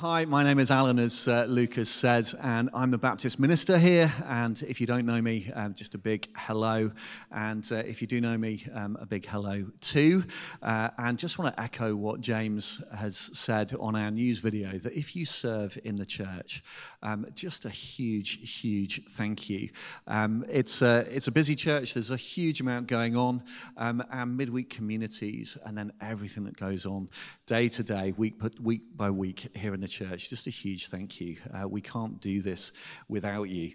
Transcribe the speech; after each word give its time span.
Hi, 0.00 0.26
my 0.26 0.44
name 0.44 0.58
is 0.58 0.70
Alan, 0.70 0.98
as 0.98 1.26
uh, 1.26 1.46
Lucas 1.48 1.88
said, 1.88 2.28
and 2.42 2.68
I'm 2.74 2.90
the 2.90 2.98
Baptist 2.98 3.40
minister 3.40 3.78
here. 3.78 4.12
And 4.26 4.62
if 4.68 4.78
you 4.78 4.86
don't 4.86 5.06
know 5.06 5.22
me, 5.22 5.50
um, 5.54 5.72
just 5.72 5.94
a 5.94 5.98
big 5.98 6.28
hello. 6.36 6.90
And 7.32 7.66
uh, 7.72 7.76
if 7.76 8.02
you 8.02 8.06
do 8.06 8.20
know 8.20 8.36
me, 8.36 8.62
um, 8.74 8.98
a 9.00 9.06
big 9.06 9.24
hello 9.24 9.64
too. 9.80 10.22
Uh, 10.60 10.90
and 10.98 11.18
just 11.18 11.38
want 11.38 11.56
to 11.56 11.62
echo 11.62 11.96
what 11.96 12.20
James 12.20 12.84
has 12.94 13.16
said 13.16 13.72
on 13.80 13.96
our 13.96 14.10
news 14.10 14.38
video 14.38 14.76
that 14.76 14.92
if 14.92 15.16
you 15.16 15.24
serve 15.24 15.78
in 15.84 15.96
the 15.96 16.04
church, 16.04 16.62
um, 17.02 17.26
just 17.34 17.64
a 17.64 17.70
huge, 17.70 18.60
huge 18.60 19.02
thank 19.12 19.48
you. 19.48 19.70
Um, 20.08 20.44
it's, 20.50 20.82
a, 20.82 21.06
it's 21.08 21.28
a 21.28 21.32
busy 21.32 21.54
church, 21.54 21.94
there's 21.94 22.10
a 22.10 22.18
huge 22.18 22.60
amount 22.60 22.86
going 22.86 23.16
on. 23.16 23.42
Um, 23.78 24.04
our 24.10 24.26
midweek 24.26 24.68
communities, 24.68 25.56
and 25.64 25.76
then 25.76 25.90
everything 26.02 26.44
that 26.44 26.58
goes 26.58 26.84
on 26.84 27.08
day 27.46 27.70
to 27.70 27.82
day, 27.82 28.12
week, 28.18 28.34
week 28.60 28.82
by 28.94 29.08
week 29.08 29.48
here 29.56 29.72
in 29.72 29.80
the 29.80 29.85
church. 29.86 30.30
Just 30.30 30.46
a 30.46 30.50
huge 30.50 30.88
thank 30.88 31.20
you. 31.20 31.36
Uh, 31.52 31.68
we 31.68 31.80
can't 31.80 32.20
do 32.20 32.42
this 32.42 32.72
without 33.08 33.44
you. 33.44 33.72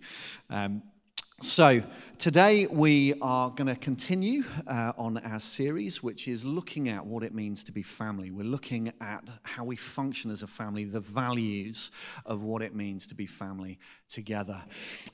Um, 0.50 0.84
so, 1.42 1.82
today 2.20 2.68
we 2.68 3.16
are 3.20 3.50
going 3.50 3.66
to 3.66 3.76
continue 3.76 4.44
uh, 4.68 4.92
on 4.96 5.18
our 5.18 5.40
series, 5.40 6.04
which 6.04 6.28
is 6.28 6.46
looking 6.46 6.88
at 6.88 7.04
what 7.04 7.24
it 7.24 7.34
means 7.34 7.64
to 7.64 7.72
be 7.72 7.82
family. 7.82 8.30
We're 8.30 8.44
looking 8.44 8.94
at 9.02 9.28
how 9.42 9.64
we 9.64 9.76
function 9.76 10.30
as 10.30 10.44
a 10.44 10.48
family, 10.48 10.84
the 10.84 11.00
values 11.00 11.90
of 12.28 12.44
what 12.44 12.62
it 12.62 12.76
means 12.76 13.08
to 13.08 13.16
be 13.16 13.26
family 13.26 13.80
together. 14.08 14.64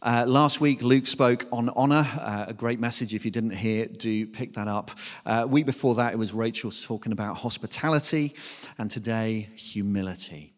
Uh, 0.02 0.26
last 0.28 0.60
week, 0.60 0.82
Luke 0.82 1.08
spoke 1.08 1.46
on 1.50 1.70
honor, 1.78 2.06
uh, 2.20 2.48
a 2.50 2.54
great 2.54 2.82
message. 2.82 3.14
If 3.14 3.24
you 3.24 3.32
didn't 3.32 3.52
hear, 3.52 3.86
do 3.86 4.28
pick 4.28 4.52
that 4.56 4.68
up. 4.68 4.92
Uh, 5.26 5.48
week 5.50 5.66
before 5.66 5.96
that, 5.96 6.12
it 6.12 6.18
was 6.18 6.34
Rachel 6.34 6.72
talking 6.72 7.14
about 7.14 7.38
hospitality, 7.38 8.34
and 8.78 8.92
today, 8.92 9.48
humility. 9.56 10.57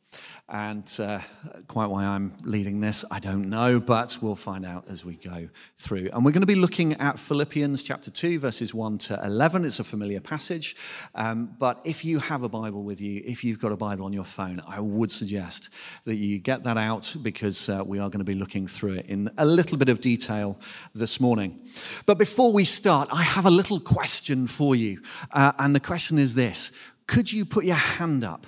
And 0.51 0.91
uh, 0.99 1.19
quite 1.67 1.87
why 1.87 2.05
I'm 2.05 2.33
leading 2.43 2.81
this, 2.81 3.05
I 3.11 3.19
don't 3.19 3.49
know, 3.49 3.79
but 3.79 4.17
we'll 4.19 4.35
find 4.35 4.65
out 4.65 4.85
as 4.89 5.05
we 5.05 5.15
go 5.15 5.47
through. 5.77 6.09
And 6.11 6.25
we're 6.25 6.31
going 6.31 6.41
to 6.41 6.47
be 6.47 6.55
looking 6.55 6.93
at 6.93 7.19
Philippians 7.19 7.83
chapter 7.83 8.09
2, 8.09 8.39
verses 8.39 8.73
1 8.73 8.97
to 8.97 9.19
11. 9.23 9.63
It's 9.63 9.79
a 9.79 9.83
familiar 9.83 10.19
passage. 10.19 10.75
Um, 11.13 11.55
but 11.59 11.79
if 11.83 12.03
you 12.03 12.17
have 12.17 12.41
a 12.41 12.49
Bible 12.49 12.81
with 12.81 12.99
you, 12.99 13.21
if 13.25 13.43
you've 13.43 13.59
got 13.59 13.71
a 13.71 13.77
Bible 13.77 14.05
on 14.05 14.13
your 14.13 14.23
phone, 14.23 14.59
I 14.67 14.79
would 14.79 15.11
suggest 15.11 15.69
that 16.05 16.15
you 16.15 16.39
get 16.39 16.63
that 16.63 16.77
out 16.77 17.15
because 17.21 17.69
uh, 17.69 17.83
we 17.85 17.99
are 17.99 18.09
going 18.09 18.25
to 18.25 18.25
be 18.25 18.33
looking 18.33 18.65
through 18.65 18.93
it 18.93 19.05
in 19.05 19.29
a 19.37 19.45
little 19.45 19.77
bit 19.77 19.89
of 19.89 20.01
detail 20.01 20.59
this 20.95 21.19
morning. 21.19 21.59
But 22.07 22.17
before 22.17 22.51
we 22.51 22.63
start, 22.63 23.07
I 23.11 23.21
have 23.21 23.45
a 23.45 23.51
little 23.51 23.79
question 23.79 24.47
for 24.47 24.75
you. 24.75 25.01
Uh, 25.31 25.51
and 25.59 25.75
the 25.75 25.79
question 25.79 26.17
is 26.17 26.33
this 26.33 26.71
Could 27.05 27.31
you 27.31 27.45
put 27.45 27.65
your 27.65 27.75
hand 27.75 28.23
up? 28.23 28.47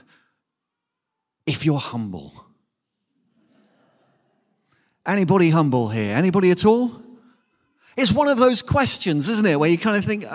If 1.45 1.66
you're 1.66 1.78
humble. 1.78 2.31
Anybody 5.06 5.50
humble 5.50 5.89
here? 5.89 6.16
Anybody 6.16 6.52
at 6.52 6.66
all? 6.66 7.02
It's 7.97 8.11
one 8.11 8.30
of 8.30 8.38
those 8.38 8.61
questions, 8.61 9.28
isn't 9.28 9.45
it, 9.45 9.59
where 9.59 9.69
you 9.69 9.78
kind 9.78 9.97
of 9.97 10.06
think, 10.06 10.23
uh, 10.23 10.30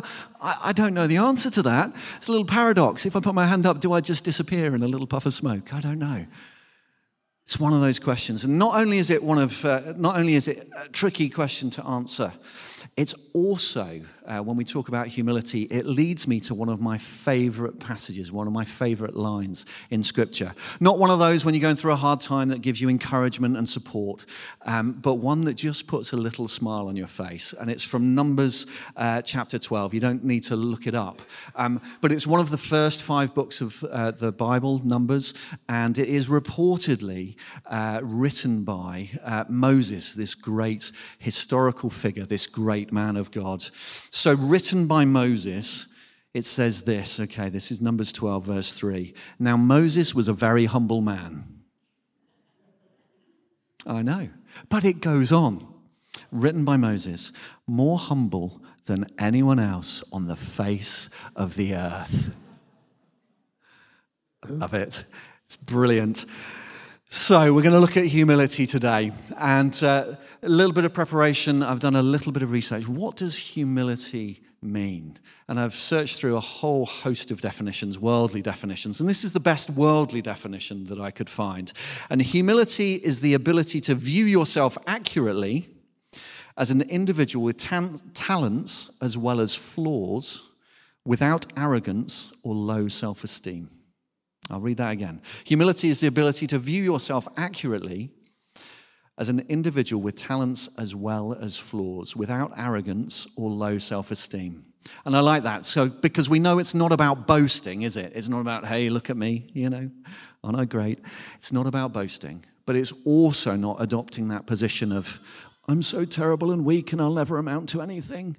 I, 0.40 0.72
don't 0.72 0.94
know 0.94 1.08
the 1.08 1.16
answer 1.16 1.50
to 1.50 1.62
that. 1.62 1.90
It's 2.16 2.28
a 2.28 2.30
little 2.30 2.46
paradox. 2.46 3.04
If 3.04 3.16
I 3.16 3.20
put 3.20 3.34
my 3.34 3.46
hand 3.46 3.66
up, 3.66 3.80
do 3.80 3.92
I 3.92 4.00
just 4.00 4.24
disappear 4.24 4.74
in 4.74 4.82
a 4.82 4.86
little 4.88 5.06
puff 5.06 5.26
of 5.26 5.34
smoke? 5.34 5.74
I 5.74 5.80
don't 5.80 5.98
know. 5.98 6.26
It's 7.42 7.58
one 7.58 7.72
of 7.72 7.80
those 7.80 7.98
questions. 7.98 8.44
And 8.44 8.58
not 8.58 8.80
only 8.80 8.98
is 8.98 9.10
it 9.10 9.22
one 9.22 9.38
of, 9.38 9.64
uh, 9.64 9.94
not 9.96 10.16
only 10.16 10.34
is 10.34 10.46
it 10.46 10.68
a 10.84 10.88
tricky 10.90 11.28
question 11.28 11.70
to 11.70 11.84
answer, 11.86 12.32
it's 12.96 13.30
also, 13.34 14.00
uh, 14.26 14.40
when 14.40 14.56
we 14.56 14.64
talk 14.64 14.88
about 14.88 15.06
humility, 15.06 15.62
it 15.62 15.86
leads 15.86 16.28
me 16.28 16.40
to 16.40 16.54
one 16.54 16.68
of 16.68 16.80
my 16.80 16.96
favorite 16.96 17.80
passages, 17.80 18.30
one 18.30 18.46
of 18.46 18.52
my 18.52 18.64
favorite 18.64 19.16
lines 19.16 19.66
in 19.90 20.02
Scripture. 20.02 20.52
Not 20.80 20.98
one 20.98 21.10
of 21.10 21.18
those 21.18 21.44
when 21.44 21.54
you're 21.54 21.62
going 21.62 21.76
through 21.76 21.92
a 21.92 21.96
hard 21.96 22.20
time 22.20 22.48
that 22.50 22.62
gives 22.62 22.80
you 22.80 22.88
encouragement 22.88 23.56
and 23.56 23.68
support, 23.68 24.24
um, 24.62 24.92
but 24.92 25.14
one 25.14 25.44
that 25.46 25.54
just 25.54 25.86
puts 25.86 26.12
a 26.12 26.16
little 26.16 26.48
smile 26.48 26.88
on 26.88 26.96
your 26.96 27.06
face. 27.06 27.52
And 27.52 27.70
it's 27.70 27.84
from 27.84 28.14
Numbers 28.14 28.66
uh, 28.96 29.22
chapter 29.22 29.58
12. 29.58 29.94
You 29.94 30.00
don't 30.00 30.24
need 30.24 30.44
to 30.44 30.56
look 30.56 30.86
it 30.86 30.94
up. 30.94 31.22
Um, 31.56 31.80
but 32.00 32.12
it's 32.12 32.26
one 32.26 32.40
of 32.40 32.50
the 32.50 32.58
first 32.58 33.04
five 33.04 33.34
books 33.34 33.60
of 33.60 33.82
uh, 33.84 34.12
the 34.12 34.32
Bible, 34.32 34.80
Numbers, 34.84 35.34
and 35.68 35.98
it 35.98 36.08
is 36.08 36.28
reportedly 36.28 37.36
uh, 37.66 38.00
written 38.02 38.64
by 38.64 39.08
uh, 39.24 39.44
Moses, 39.48 40.14
this 40.14 40.34
great 40.34 40.92
historical 41.18 41.90
figure, 41.90 42.24
this 42.24 42.46
great 42.46 42.76
great 42.76 42.92
man 42.92 43.16
of 43.16 43.30
God. 43.30 43.62
So, 44.16 44.34
written 44.34 44.86
by 44.86 45.04
Moses, 45.04 45.94
it 46.32 46.46
says 46.46 46.82
this. 46.84 47.20
Okay, 47.20 47.50
this 47.50 47.70
is 47.70 47.82
Numbers 47.82 48.14
12, 48.14 48.46
verse 48.46 48.72
3. 48.72 49.12
Now, 49.38 49.58
Moses 49.58 50.14
was 50.14 50.26
a 50.26 50.32
very 50.32 50.64
humble 50.64 51.02
man. 51.02 51.44
I 53.86 54.00
know. 54.00 54.30
But 54.70 54.86
it 54.86 55.02
goes 55.02 55.32
on. 55.32 55.68
Written 56.32 56.64
by 56.64 56.78
Moses, 56.78 57.30
more 57.66 57.98
humble 57.98 58.62
than 58.86 59.06
anyone 59.18 59.58
else 59.58 60.02
on 60.10 60.28
the 60.28 60.34
face 60.34 61.10
of 61.36 61.56
the 61.56 61.74
earth. 61.74 62.34
I 64.42 64.48
love 64.48 64.72
it. 64.72 65.04
It's 65.44 65.56
brilliant. 65.56 66.24
So, 67.08 67.54
we're 67.54 67.62
going 67.62 67.72
to 67.72 67.78
look 67.78 67.96
at 67.96 68.04
humility 68.04 68.66
today. 68.66 69.12
And 69.38 69.80
uh, 69.84 70.16
a 70.42 70.48
little 70.48 70.72
bit 70.72 70.84
of 70.84 70.92
preparation, 70.92 71.62
I've 71.62 71.78
done 71.78 71.94
a 71.94 72.02
little 72.02 72.32
bit 72.32 72.42
of 72.42 72.50
research. 72.50 72.88
What 72.88 73.14
does 73.14 73.36
humility 73.36 74.42
mean? 74.60 75.16
And 75.46 75.60
I've 75.60 75.72
searched 75.72 76.18
through 76.18 76.34
a 76.34 76.40
whole 76.40 76.84
host 76.84 77.30
of 77.30 77.40
definitions, 77.40 77.96
worldly 77.96 78.42
definitions. 78.42 78.98
And 78.98 79.08
this 79.08 79.22
is 79.22 79.32
the 79.32 79.38
best 79.38 79.70
worldly 79.70 80.20
definition 80.20 80.86
that 80.86 80.98
I 80.98 81.12
could 81.12 81.30
find. 81.30 81.72
And 82.10 82.20
humility 82.20 82.94
is 82.94 83.20
the 83.20 83.34
ability 83.34 83.80
to 83.82 83.94
view 83.94 84.24
yourself 84.24 84.76
accurately 84.88 85.68
as 86.56 86.72
an 86.72 86.82
individual 86.82 87.44
with 87.44 87.56
talents 87.56 88.98
as 89.00 89.16
well 89.16 89.38
as 89.38 89.54
flaws, 89.54 90.56
without 91.04 91.46
arrogance 91.56 92.36
or 92.42 92.52
low 92.52 92.88
self 92.88 93.22
esteem. 93.22 93.68
I'll 94.50 94.60
read 94.60 94.76
that 94.76 94.92
again. 94.92 95.20
Humility 95.44 95.88
is 95.88 96.00
the 96.00 96.06
ability 96.06 96.46
to 96.48 96.58
view 96.58 96.82
yourself 96.82 97.26
accurately 97.36 98.10
as 99.18 99.28
an 99.28 99.44
individual 99.48 100.02
with 100.02 100.14
talents 100.14 100.78
as 100.78 100.94
well 100.94 101.34
as 101.34 101.58
flaws, 101.58 102.14
without 102.14 102.52
arrogance 102.56 103.26
or 103.36 103.50
low 103.50 103.78
self 103.78 104.10
esteem. 104.10 104.64
And 105.04 105.16
I 105.16 105.20
like 105.20 105.42
that. 105.44 105.66
So, 105.66 105.88
because 105.88 106.30
we 106.30 106.38
know 106.38 106.58
it's 106.58 106.74
not 106.74 106.92
about 106.92 107.26
boasting, 107.26 107.82
is 107.82 107.96
it? 107.96 108.12
It's 108.14 108.28
not 108.28 108.40
about, 108.40 108.66
hey, 108.66 108.88
look 108.88 109.10
at 109.10 109.16
me, 109.16 109.50
you 109.52 109.70
know, 109.70 109.90
aren't 110.44 110.58
I 110.58 110.64
great? 110.64 111.00
It's 111.34 111.52
not 111.52 111.66
about 111.66 111.92
boasting, 111.92 112.44
but 112.66 112.76
it's 112.76 112.92
also 113.04 113.56
not 113.56 113.80
adopting 113.80 114.28
that 114.28 114.46
position 114.46 114.92
of, 114.92 115.18
I'm 115.66 115.82
so 115.82 116.04
terrible 116.04 116.52
and 116.52 116.64
weak 116.64 116.92
and 116.92 117.00
I'll 117.00 117.14
never 117.14 117.38
amount 117.38 117.70
to 117.70 117.82
anything. 117.82 118.36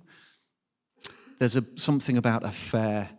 There's 1.39 1.57
a, 1.57 1.63
something 1.77 2.17
about 2.17 2.45
a 2.45 2.51
fair 2.51 3.09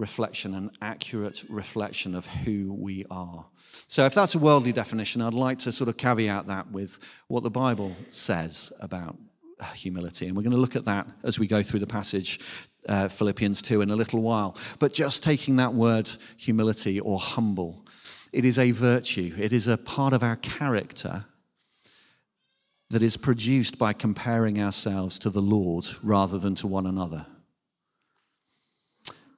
reflection, 0.00 0.54
an 0.54 0.70
accurate 0.80 1.44
reflection 1.48 2.14
of 2.14 2.26
who 2.26 2.72
we 2.72 3.04
are. 3.10 3.44
So, 3.86 4.06
if 4.06 4.14
that's 4.14 4.34
a 4.34 4.38
worldly 4.38 4.72
definition, 4.72 5.20
I'd 5.20 5.34
like 5.34 5.58
to 5.58 5.72
sort 5.72 5.88
of 5.88 5.96
caveat 5.96 6.46
that 6.46 6.70
with 6.72 6.98
what 7.28 7.42
the 7.42 7.50
Bible 7.50 7.94
says 8.08 8.72
about 8.80 9.16
humility. 9.74 10.26
And 10.26 10.36
we're 10.36 10.42
going 10.42 10.52
to 10.52 10.58
look 10.58 10.76
at 10.76 10.86
that 10.86 11.06
as 11.22 11.38
we 11.38 11.46
go 11.46 11.62
through 11.62 11.80
the 11.80 11.86
passage, 11.86 12.40
uh, 12.88 13.08
Philippians 13.08 13.60
2, 13.62 13.82
in 13.82 13.90
a 13.90 13.96
little 13.96 14.22
while. 14.22 14.56
But 14.78 14.94
just 14.94 15.22
taking 15.22 15.56
that 15.56 15.74
word 15.74 16.10
humility 16.38 16.98
or 16.98 17.18
humble, 17.18 17.84
it 18.32 18.44
is 18.44 18.58
a 18.58 18.70
virtue, 18.70 19.34
it 19.38 19.52
is 19.52 19.68
a 19.68 19.76
part 19.76 20.14
of 20.14 20.22
our 20.22 20.36
character 20.36 21.26
that 22.88 23.02
is 23.02 23.16
produced 23.16 23.78
by 23.78 23.92
comparing 23.92 24.60
ourselves 24.60 25.18
to 25.20 25.30
the 25.30 25.42
Lord 25.42 25.86
rather 26.02 26.38
than 26.38 26.54
to 26.56 26.66
one 26.66 26.86
another. 26.86 27.26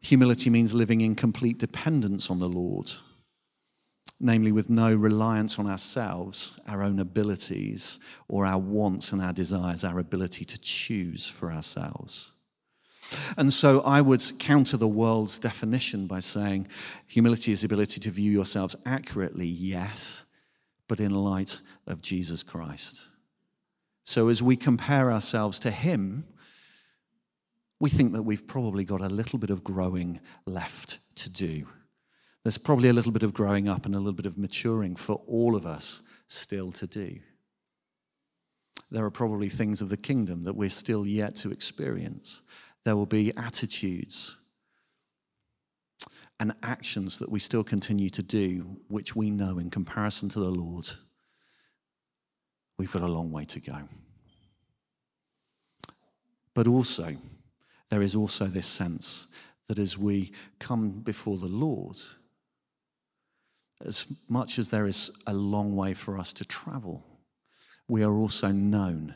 Humility 0.02 0.50
means 0.50 0.74
living 0.74 1.00
in 1.00 1.14
complete 1.14 1.58
dependence 1.58 2.30
on 2.30 2.38
the 2.38 2.48
Lord, 2.48 2.90
namely 4.20 4.52
with 4.52 4.68
no 4.68 4.94
reliance 4.94 5.58
on 5.58 5.66
ourselves, 5.66 6.60
our 6.68 6.82
own 6.82 6.98
abilities, 6.98 7.98
or 8.28 8.44
our 8.44 8.58
wants 8.58 9.12
and 9.12 9.22
our 9.22 9.32
desires, 9.32 9.84
our 9.84 9.98
ability 9.98 10.44
to 10.44 10.60
choose 10.60 11.28
for 11.28 11.52
ourselves. 11.52 12.32
And 13.36 13.52
so 13.52 13.80
I 13.82 14.00
would 14.00 14.22
counter 14.38 14.76
the 14.76 14.88
world's 14.88 15.38
definition 15.38 16.06
by 16.06 16.20
saying 16.20 16.68
humility 17.06 17.52
is 17.52 17.60
the 17.60 17.66
ability 17.66 18.00
to 18.00 18.10
view 18.10 18.30
yourselves 18.30 18.74
accurately, 18.86 19.46
yes, 19.46 20.24
but 20.88 21.00
in 21.00 21.12
light 21.12 21.60
of 21.86 22.02
Jesus 22.02 22.42
Christ. 22.42 23.08
So 24.04 24.28
as 24.28 24.42
we 24.42 24.56
compare 24.56 25.12
ourselves 25.12 25.60
to 25.60 25.70
Him, 25.70 26.24
we 27.82 27.90
think 27.90 28.12
that 28.12 28.22
we've 28.22 28.46
probably 28.46 28.84
got 28.84 29.00
a 29.00 29.08
little 29.08 29.40
bit 29.40 29.50
of 29.50 29.64
growing 29.64 30.20
left 30.46 31.00
to 31.16 31.28
do. 31.28 31.66
There's 32.44 32.56
probably 32.56 32.88
a 32.88 32.92
little 32.92 33.10
bit 33.10 33.24
of 33.24 33.34
growing 33.34 33.68
up 33.68 33.86
and 33.86 33.96
a 33.96 33.98
little 33.98 34.12
bit 34.12 34.24
of 34.24 34.38
maturing 34.38 34.94
for 34.94 35.20
all 35.26 35.56
of 35.56 35.66
us 35.66 36.02
still 36.28 36.70
to 36.70 36.86
do. 36.86 37.18
There 38.92 39.04
are 39.04 39.10
probably 39.10 39.48
things 39.48 39.82
of 39.82 39.88
the 39.88 39.96
kingdom 39.96 40.44
that 40.44 40.54
we're 40.54 40.70
still 40.70 41.04
yet 41.04 41.34
to 41.36 41.50
experience. 41.50 42.42
There 42.84 42.94
will 42.94 43.04
be 43.04 43.36
attitudes 43.36 44.36
and 46.38 46.54
actions 46.62 47.18
that 47.18 47.32
we 47.32 47.40
still 47.40 47.64
continue 47.64 48.10
to 48.10 48.22
do, 48.22 48.78
which 48.86 49.16
we 49.16 49.28
know 49.28 49.58
in 49.58 49.70
comparison 49.70 50.28
to 50.28 50.38
the 50.38 50.50
Lord, 50.50 50.88
we've 52.78 52.92
got 52.92 53.02
a 53.02 53.08
long 53.08 53.32
way 53.32 53.44
to 53.46 53.58
go. 53.58 53.88
But 56.54 56.68
also, 56.68 57.16
there 57.92 58.00
is 58.00 58.16
also 58.16 58.46
this 58.46 58.66
sense 58.66 59.26
that 59.68 59.78
as 59.78 59.98
we 59.98 60.32
come 60.58 60.92
before 61.00 61.36
the 61.36 61.46
Lord, 61.46 61.94
as 63.84 64.06
much 64.30 64.58
as 64.58 64.70
there 64.70 64.86
is 64.86 65.22
a 65.26 65.34
long 65.34 65.76
way 65.76 65.92
for 65.92 66.16
us 66.16 66.32
to 66.32 66.44
travel, 66.46 67.04
we 67.88 68.02
are 68.02 68.14
also 68.14 68.50
known 68.50 69.14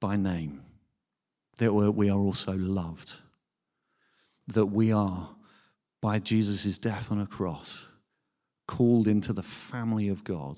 by 0.00 0.16
name, 0.16 0.60
that 1.58 1.72
we 1.72 2.10
are 2.10 2.18
also 2.18 2.52
loved, 2.52 3.12
that 4.48 4.66
we 4.66 4.90
are, 4.92 5.30
by 6.00 6.18
Jesus' 6.18 6.80
death 6.80 7.12
on 7.12 7.20
a 7.20 7.28
cross, 7.28 7.92
called 8.66 9.06
into 9.06 9.32
the 9.32 9.44
family 9.44 10.08
of 10.08 10.24
God. 10.24 10.56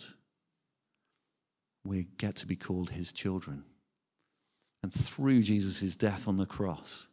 We 1.85 2.07
get 2.17 2.35
to 2.37 2.47
be 2.47 2.57
called 2.57 2.89
his 2.89 3.13
children. 3.13 3.65
And 4.83 4.91
through 4.91 5.43
Jesus' 5.43 5.97
death 5.97 6.27
on 6.27 6.39
the 6.39 6.47
cross, 6.47 7.09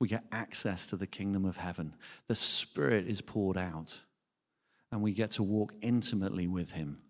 we 0.00 0.08
get 0.08 0.24
access 0.32 0.86
to 0.88 0.96
the 0.96 1.06
kingdom 1.06 1.44
of 1.44 1.56
heaven. 1.56 1.94
The 2.26 2.34
Spirit 2.34 3.06
is 3.06 3.20
poured 3.20 3.56
out, 3.56 4.04
and 4.92 5.02
we 5.02 5.12
get 5.12 5.32
to 5.32 5.42
walk 5.42 5.74
intimately 5.82 6.46
with 6.46 6.72
him 6.72 7.02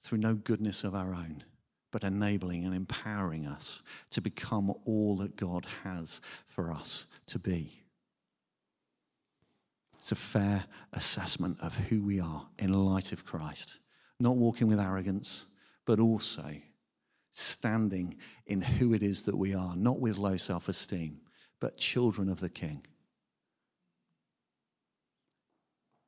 through 0.00 0.18
no 0.18 0.34
goodness 0.34 0.84
of 0.84 0.94
our 0.94 1.14
own 1.14 1.44
but 1.90 2.04
enabling 2.04 2.64
and 2.64 2.74
empowering 2.74 3.46
us 3.46 3.82
to 4.10 4.20
become 4.20 4.72
all 4.84 5.16
that 5.16 5.36
God 5.36 5.66
has 5.82 6.20
for 6.46 6.72
us 6.72 7.06
to 7.26 7.38
be. 7.38 7.70
It's 9.96 10.12
a 10.12 10.16
fair 10.16 10.64
assessment 10.92 11.58
of 11.60 11.76
who 11.76 12.02
we 12.02 12.20
are 12.20 12.46
in 12.58 12.72
light 12.72 13.12
of 13.12 13.24
Christ, 13.24 13.80
not 14.18 14.36
walking 14.36 14.66
with 14.66 14.80
arrogance, 14.80 15.46
but 15.84 16.00
also 16.00 16.54
standing 17.32 18.16
in 18.46 18.62
who 18.62 18.94
it 18.94 19.02
is 19.02 19.24
that 19.24 19.36
we 19.36 19.54
are, 19.54 19.76
not 19.76 20.00
with 20.00 20.16
low 20.16 20.36
self 20.36 20.68
esteem, 20.68 21.20
but 21.60 21.76
children 21.76 22.28
of 22.28 22.40
the 22.40 22.48
King. 22.48 22.82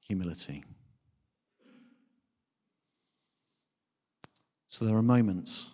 Humility. 0.00 0.64
So 4.68 4.86
there 4.86 4.96
are 4.96 5.02
moments 5.02 5.70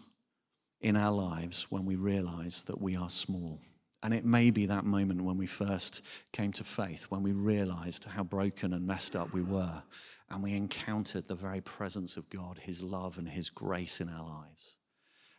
in 0.81 0.97
our 0.97 1.13
lives 1.13 1.71
when 1.71 1.85
we 1.85 1.97
realize 1.97 2.63
that 2.65 2.81
we 2.81 2.97
are 2.97 3.09
small. 3.09 3.61
And 4.03 4.15
it 4.15 4.25
may 4.25 4.51
be 4.51 4.67
that 4.67 4.85
moment 4.85 5.23
when 5.23 5.37
we 5.37 5.47
first 5.47 6.05
came 6.33 6.53
to 6.53 6.65
faith, 6.65 7.05
when 7.05 7.23
we 7.23 7.33
realized 7.33 8.05
how 8.05 8.23
broken 8.23 8.73
and 8.73 8.87
messed 8.87 9.17
up 9.17 9.33
we 9.33 9.43
were, 9.43 9.83
and 10.31 10.43
we 10.43 10.55
encountered 10.55 11.27
the 11.27 11.35
very 11.35 11.61
presence 11.61 12.17
of 12.17 12.29
God, 12.31 12.59
His 12.59 12.83
love 12.83 13.19
and 13.19 13.29
His 13.29 13.51
grace 13.51 14.01
in 14.01 14.09
our 14.09 14.25
lives. 14.25 14.77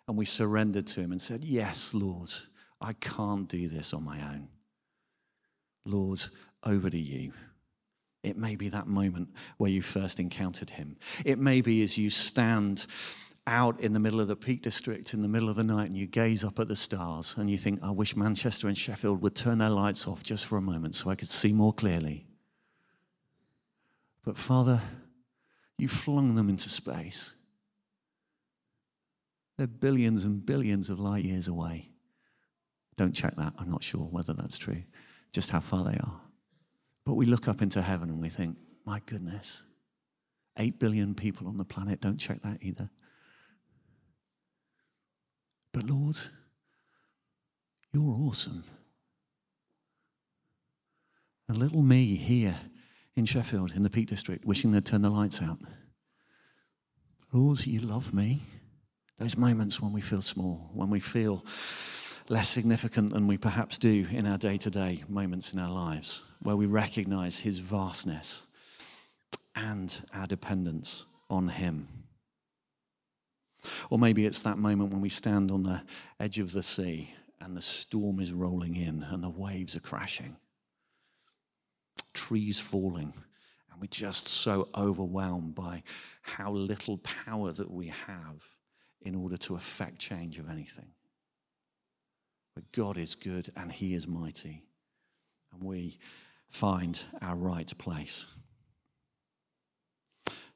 And 0.07 0.17
we 0.17 0.25
surrendered 0.25 0.87
to 0.87 1.01
Him 1.01 1.11
and 1.11 1.21
said, 1.21 1.43
Yes, 1.43 1.93
Lord, 1.93 2.31
I 2.81 2.93
can't 2.93 3.47
do 3.47 3.67
this 3.67 3.93
on 3.93 4.03
my 4.03 4.19
own. 4.21 4.47
Lord, 5.85 6.23
over 6.63 6.89
to 6.89 6.97
you. 6.97 7.33
It 8.23 8.37
may 8.37 8.55
be 8.55 8.69
that 8.69 8.87
moment 8.87 9.29
where 9.57 9.71
you 9.71 9.81
first 9.81 10.19
encountered 10.19 10.69
Him. 10.69 10.97
It 11.25 11.39
may 11.39 11.61
be 11.61 11.83
as 11.83 11.97
you 11.97 12.09
stand 12.09 12.85
out 13.47 13.79
in 13.79 13.93
the 13.93 13.99
middle 13.99 14.21
of 14.21 14.27
the 14.27 14.35
Peak 14.35 14.61
District 14.61 15.13
in 15.13 15.21
the 15.21 15.27
middle 15.27 15.49
of 15.49 15.55
the 15.55 15.63
night 15.63 15.87
and 15.87 15.97
you 15.97 16.05
gaze 16.05 16.43
up 16.43 16.59
at 16.59 16.67
the 16.67 16.75
stars 16.75 17.35
and 17.37 17.49
you 17.49 17.57
think, 17.57 17.81
I 17.81 17.91
wish 17.91 18.15
Manchester 18.15 18.67
and 18.67 18.77
Sheffield 18.77 19.21
would 19.21 19.35
turn 19.35 19.57
their 19.57 19.69
lights 19.69 20.07
off 20.07 20.21
just 20.21 20.45
for 20.45 20.57
a 20.57 20.61
moment 20.61 20.95
so 20.95 21.09
I 21.09 21.15
could 21.15 21.29
see 21.29 21.51
more 21.51 21.73
clearly. 21.73 22.27
But 24.23 24.37
Father, 24.37 24.79
you 25.77 25.87
flung 25.87 26.35
them 26.35 26.49
into 26.49 26.69
space. 26.69 27.33
They're 29.57 29.67
billions 29.67 30.25
and 30.25 30.45
billions 30.45 30.89
of 30.89 30.99
light 30.99 31.25
years 31.25 31.47
away. 31.47 31.89
Don't 32.99 33.13
check 33.13 33.33
that. 33.37 33.53
I'm 33.57 33.71
not 33.71 33.81
sure 33.81 34.01
whether 34.01 34.33
that's 34.33 34.57
true, 34.57 34.83
just 35.31 35.51
how 35.51 35.61
far 35.61 35.85
they 35.85 35.97
are. 35.99 36.19
But 37.05 37.13
we 37.13 37.25
look 37.25 37.47
up 37.47 37.61
into 37.61 37.81
heaven 37.81 38.09
and 38.09 38.21
we 38.21 38.27
think, 38.27 38.57
my 38.85 38.99
goodness, 39.05 39.63
8 40.57 40.81
billion 40.81 41.15
people 41.15 41.47
on 41.47 41.57
the 41.57 41.63
planet. 41.63 42.01
Don't 42.01 42.17
check 42.17 42.41
that 42.41 42.57
either. 42.61 42.89
But 45.71 45.89
Lord, 45.89 46.17
you're 47.93 48.03
awesome. 48.03 48.65
A 51.47 51.53
little 51.53 51.81
me 51.81 52.15
here 52.15 52.57
in 53.15 53.23
Sheffield, 53.23 53.71
in 53.77 53.83
the 53.83 53.89
Peak 53.89 54.09
District, 54.09 54.43
wishing 54.43 54.73
they'd 54.73 54.85
turn 54.85 55.03
the 55.03 55.09
lights 55.09 55.41
out. 55.41 55.59
Lord, 57.31 57.65
you 57.65 57.79
love 57.79 58.13
me. 58.13 58.41
Those 59.19 59.37
moments 59.37 59.79
when 59.79 59.93
we 59.93 60.01
feel 60.01 60.21
small, 60.21 60.69
when 60.73 60.89
we 60.89 60.99
feel 60.99 61.45
less 62.29 62.47
significant 62.47 63.11
than 63.11 63.27
we 63.27 63.37
perhaps 63.37 63.79
do 63.79 64.05
in 64.11 64.27
our 64.27 64.37
day 64.37 64.55
to 64.55 64.69
day 64.69 65.03
moments 65.09 65.53
in 65.53 65.59
our 65.59 65.71
lives, 65.71 66.23
where 66.43 66.55
we 66.55 66.67
recognize 66.67 67.39
His 67.39 67.57
vastness 67.57 68.45
and 69.55 69.99
our 70.13 70.27
dependence 70.27 71.05
on 71.29 71.47
Him. 71.47 71.87
Or 73.89 73.97
maybe 73.97 74.25
it's 74.25 74.43
that 74.43 74.59
moment 74.59 74.91
when 74.91 75.01
we 75.01 75.09
stand 75.09 75.51
on 75.51 75.63
the 75.63 75.81
edge 76.19 76.37
of 76.37 76.53
the 76.53 76.63
sea 76.63 77.13
and 77.41 77.57
the 77.57 77.61
storm 77.61 78.19
is 78.19 78.31
rolling 78.31 78.75
in 78.75 79.03
and 79.03 79.23
the 79.23 79.29
waves 79.29 79.75
are 79.75 79.81
crashing, 79.81 80.37
trees 82.13 82.59
falling, 82.59 83.11
and 83.71 83.81
we're 83.81 83.87
just 83.87 84.27
so 84.27 84.69
overwhelmed 84.77 85.55
by 85.55 85.81
how 86.21 86.51
little 86.51 86.99
power 86.99 87.51
that 87.51 87.71
we 87.71 87.87
have 87.87 88.43
in 89.01 89.15
order 89.15 89.37
to 89.37 89.55
affect 89.55 89.97
change 89.97 90.37
of 90.37 90.49
anything. 90.49 90.91
But 92.59 92.73
God 92.73 92.97
is 92.97 93.15
good 93.15 93.47
and 93.55 93.71
He 93.71 93.93
is 93.93 94.05
mighty, 94.05 94.63
and 95.53 95.63
we 95.63 95.97
find 96.49 97.01
our 97.21 97.37
right 97.37 97.71
place. 97.77 98.25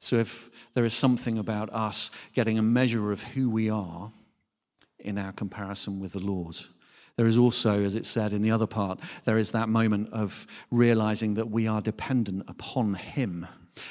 So, 0.00 0.16
if 0.16 0.70
there 0.74 0.84
is 0.84 0.92
something 0.92 1.38
about 1.38 1.70
us 1.72 2.10
getting 2.34 2.58
a 2.58 2.62
measure 2.62 3.10
of 3.10 3.22
who 3.22 3.48
we 3.48 3.70
are 3.70 4.12
in 4.98 5.16
our 5.16 5.32
comparison 5.32 5.98
with 5.98 6.12
the 6.12 6.18
Lord, 6.18 6.56
there 7.16 7.24
is 7.24 7.38
also, 7.38 7.82
as 7.82 7.94
it 7.94 8.04
said 8.04 8.34
in 8.34 8.42
the 8.42 8.50
other 8.50 8.66
part, 8.66 9.00
there 9.24 9.38
is 9.38 9.52
that 9.52 9.70
moment 9.70 10.12
of 10.12 10.46
realizing 10.70 11.36
that 11.36 11.48
we 11.48 11.66
are 11.66 11.80
dependent 11.80 12.44
upon 12.48 12.92
Him 12.92 13.46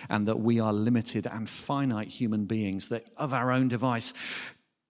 and 0.08 0.28
that 0.28 0.40
we 0.40 0.60
are 0.60 0.72
limited 0.72 1.26
and 1.26 1.50
finite 1.50 2.10
human 2.10 2.46
beings 2.46 2.90
that 2.90 3.10
of 3.18 3.34
our 3.34 3.52
own 3.52 3.70
device 3.70 4.14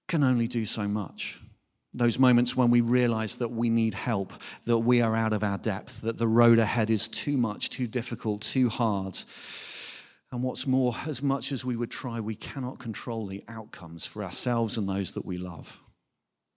can 0.09 0.25
only 0.25 0.49
do 0.49 0.65
so 0.65 0.89
much. 0.89 1.39
Those 1.93 2.17
moments 2.17 2.57
when 2.57 2.71
we 2.71 2.81
realize 2.81 3.37
that 3.37 3.49
we 3.49 3.69
need 3.69 3.93
help, 3.93 4.33
that 4.65 4.79
we 4.79 5.01
are 5.01 5.15
out 5.15 5.33
of 5.33 5.43
our 5.43 5.59
depth, 5.59 6.01
that 6.01 6.17
the 6.17 6.27
road 6.27 6.57
ahead 6.57 6.89
is 6.89 7.07
too 7.07 7.37
much, 7.37 7.69
too 7.69 7.87
difficult, 7.87 8.41
too 8.41 8.69
hard 8.69 9.15
and 10.33 10.41
what's 10.41 10.65
more, 10.65 10.95
as 11.05 11.21
much 11.21 11.51
as 11.51 11.63
we 11.63 11.75
would 11.75 11.91
try, 11.91 12.19
we 12.19 12.33
cannot 12.33 12.79
control 12.79 13.27
the 13.27 13.43
outcomes 13.47 14.07
for 14.07 14.23
ourselves 14.23 14.79
and 14.79 14.89
those 14.89 15.13
that 15.13 15.27
we 15.27 15.37
love. 15.37 15.83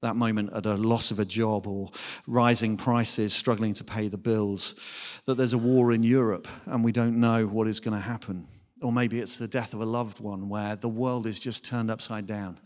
That 0.00 0.16
moment 0.16 0.50
at 0.54 0.64
a 0.64 0.76
loss 0.76 1.10
of 1.10 1.20
a 1.20 1.26
job 1.26 1.66
or 1.66 1.90
rising 2.26 2.78
prices, 2.78 3.34
struggling 3.34 3.74
to 3.74 3.84
pay 3.84 4.08
the 4.08 4.16
bills, 4.16 5.20
that 5.26 5.34
there's 5.34 5.52
a 5.52 5.58
war 5.58 5.92
in 5.92 6.02
Europe 6.02 6.48
and 6.64 6.82
we 6.82 6.90
don't 6.90 7.20
know 7.20 7.46
what 7.46 7.68
is 7.68 7.78
going 7.78 7.92
to 7.92 8.02
happen. 8.02 8.48
Or 8.80 8.94
maybe 8.94 9.20
it's 9.20 9.36
the 9.36 9.46
death 9.46 9.74
of 9.74 9.82
a 9.82 9.86
loved 9.86 10.20
one 10.20 10.48
where 10.48 10.74
the 10.76 10.88
world 10.88 11.26
is 11.26 11.38
just 11.38 11.66
turned 11.66 11.90
upside 11.90 12.26
down 12.26 12.58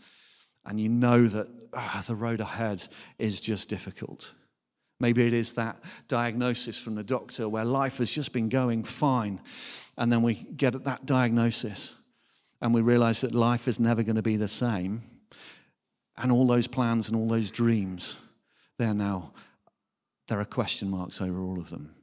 and 0.65 0.79
you 0.79 0.89
know 0.89 1.27
that 1.27 1.47
ah, 1.73 2.03
the 2.07 2.15
road 2.15 2.41
ahead 2.41 2.85
is 3.17 3.41
just 3.41 3.69
difficult. 3.69 4.31
Maybe 4.99 5.25
it 5.25 5.33
is 5.33 5.53
that 5.53 5.79
diagnosis 6.07 6.79
from 6.79 6.93
the 6.93 7.03
doctor 7.03 7.49
where 7.49 7.65
life 7.65 7.97
has 7.97 8.11
just 8.11 8.33
been 8.33 8.49
going 8.49 8.83
fine. 8.83 9.41
And 9.97 10.11
then 10.11 10.21
we 10.21 10.35
get 10.55 10.83
that 10.83 11.07
diagnosis 11.07 11.95
and 12.61 12.71
we 12.71 12.81
realize 12.81 13.21
that 13.21 13.33
life 13.33 13.67
is 13.67 13.79
never 13.79 14.03
going 14.03 14.17
to 14.17 14.21
be 14.21 14.35
the 14.35 14.47
same. 14.47 15.01
And 16.17 16.31
all 16.31 16.45
those 16.45 16.67
plans 16.67 17.09
and 17.09 17.17
all 17.17 17.27
those 17.27 17.49
dreams, 17.49 18.19
they're 18.77 18.93
now, 18.93 19.33
there 20.27 20.39
are 20.39 20.45
question 20.45 20.91
marks 20.91 21.19
over 21.19 21.41
all 21.41 21.57
of 21.57 21.71
them. 21.71 21.95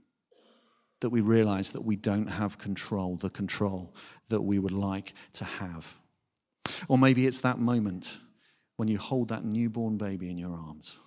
That 1.00 1.10
we 1.10 1.20
realize 1.20 1.70
that 1.72 1.84
we 1.84 1.94
don't 1.94 2.26
have 2.26 2.58
control, 2.58 3.14
the 3.14 3.30
control 3.30 3.94
that 4.28 4.42
we 4.42 4.58
would 4.58 4.72
like 4.72 5.12
to 5.34 5.44
have. 5.44 5.94
Or 6.88 6.98
maybe 6.98 7.28
it's 7.28 7.42
that 7.42 7.60
moment 7.60 8.18
when 8.78 8.88
you 8.88 8.97
hold 8.97 9.28
that 9.28 9.44
newborn 9.44 9.99
baby 9.99 10.30
in 10.30 10.38
your 10.38 10.54
arms 10.54 10.99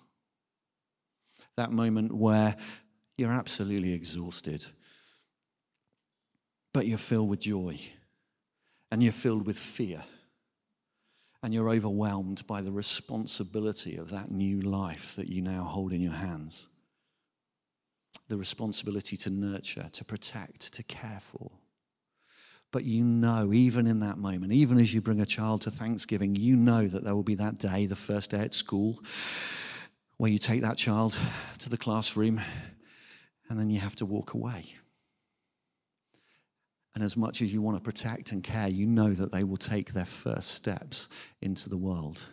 that 1.57 1.71
moment 1.71 2.11
where 2.11 2.55
you're 3.17 3.31
absolutely 3.31 3.93
exhausted, 3.93 4.65
but 6.73 6.87
you're 6.87 6.97
filled 6.97 7.29
with 7.29 7.41
joy 7.41 7.79
and 8.91 9.03
you're 9.03 9.11
filled 9.11 9.45
with 9.45 9.59
fear 9.59 10.03
and 11.43 11.53
you're 11.53 11.69
overwhelmed 11.69 12.45
by 12.47 12.61
the 12.61 12.71
responsibility 12.71 13.97
of 13.97 14.09
that 14.09 14.31
new 14.31 14.61
life 14.61 15.15
that 15.15 15.27
you 15.27 15.41
now 15.41 15.63
hold 15.63 15.93
in 15.93 16.01
your 16.01 16.13
hands. 16.13 16.67
the 18.27 18.37
responsibility 18.37 19.17
to 19.17 19.29
nurture, 19.29 19.89
to 19.91 20.05
protect, 20.05 20.71
to 20.71 20.83
care 20.83 21.19
for. 21.19 21.51
But 22.71 22.85
you 22.85 23.03
know, 23.03 23.51
even 23.53 23.85
in 23.85 23.99
that 23.99 24.17
moment, 24.17 24.53
even 24.53 24.79
as 24.79 24.93
you 24.93 25.01
bring 25.01 25.19
a 25.19 25.25
child 25.25 25.61
to 25.61 25.71
Thanksgiving, 25.71 26.35
you 26.35 26.55
know 26.55 26.87
that 26.87 27.03
there 27.03 27.15
will 27.15 27.23
be 27.23 27.35
that 27.35 27.57
day, 27.57 27.85
the 27.85 27.95
first 27.97 28.31
day 28.31 28.39
at 28.39 28.53
school, 28.53 28.99
where 30.17 30.31
you 30.31 30.37
take 30.37 30.61
that 30.61 30.77
child 30.77 31.17
to 31.59 31.69
the 31.69 31.77
classroom 31.77 32.39
and 33.49 33.59
then 33.59 33.69
you 33.69 33.79
have 33.79 33.95
to 33.97 34.05
walk 34.05 34.33
away. 34.33 34.73
And 36.95 37.03
as 37.03 37.17
much 37.17 37.41
as 37.41 37.53
you 37.53 37.61
want 37.61 37.77
to 37.77 37.83
protect 37.83 38.31
and 38.31 38.43
care, 38.43 38.67
you 38.67 38.85
know 38.85 39.13
that 39.13 39.31
they 39.31 39.43
will 39.43 39.57
take 39.57 39.93
their 39.93 40.05
first 40.05 40.51
steps 40.51 41.09
into 41.41 41.69
the 41.69 41.77
world. 41.77 42.25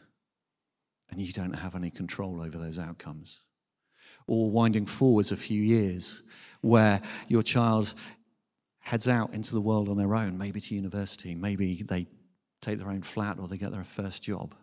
And 1.11 1.21
you 1.21 1.33
don't 1.33 1.55
have 1.55 1.75
any 1.75 1.91
control 1.91 2.43
over 2.43 2.59
those 2.59 2.79
outcomes. 2.79 3.45
Or 4.27 4.51
winding 4.51 4.87
forwards 4.87 5.33
a 5.33 5.37
few 5.37 5.63
years, 5.63 6.23
where 6.61 7.01
your 7.29 7.43
child 7.43 7.95
heads 8.89 9.07
out 9.07 9.35
into 9.35 9.53
the 9.53 9.61
world 9.61 9.91
on 9.91 9.99
their 9.99 10.15
own, 10.15 10.39
maybe 10.39 10.59
to 10.59 10.75
university, 10.75 11.35
maybe 11.35 11.83
they 11.83 12.07
take 12.63 12.79
their 12.79 12.89
own 12.89 13.03
flat 13.03 13.39
or 13.39 13.47
they 13.47 13.59
get 13.59 13.71
their 13.71 13.85
first 13.85 14.23
job. 14.23 14.55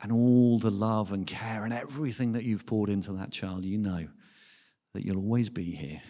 And 0.00 0.12
all 0.12 0.60
the 0.60 0.70
love 0.70 1.10
and 1.10 1.26
care 1.26 1.64
and 1.64 1.74
everything 1.74 2.34
that 2.34 2.44
you've 2.44 2.66
poured 2.66 2.88
into 2.88 3.12
that 3.14 3.32
child, 3.32 3.64
you 3.64 3.78
know 3.78 4.06
that 4.94 5.04
you'll 5.04 5.16
always 5.16 5.50
be 5.50 5.72
here, 5.72 6.00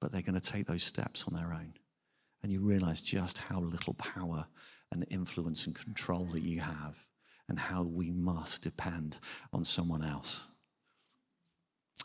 but 0.00 0.12
they're 0.12 0.22
going 0.22 0.38
to 0.38 0.52
take 0.52 0.66
those 0.66 0.84
steps 0.84 1.24
on 1.26 1.34
their 1.34 1.52
own. 1.52 1.74
And 2.44 2.52
you 2.52 2.60
realize 2.60 3.02
just 3.02 3.38
how 3.38 3.58
little 3.58 3.94
power 3.94 4.46
and 4.92 5.04
influence 5.10 5.66
and 5.66 5.74
control 5.74 6.26
that 6.26 6.42
you 6.42 6.60
have, 6.60 7.04
and 7.48 7.58
how 7.58 7.82
we 7.82 8.12
must 8.12 8.62
depend 8.62 9.18
on 9.52 9.64
someone 9.64 10.04
else. 10.04 10.46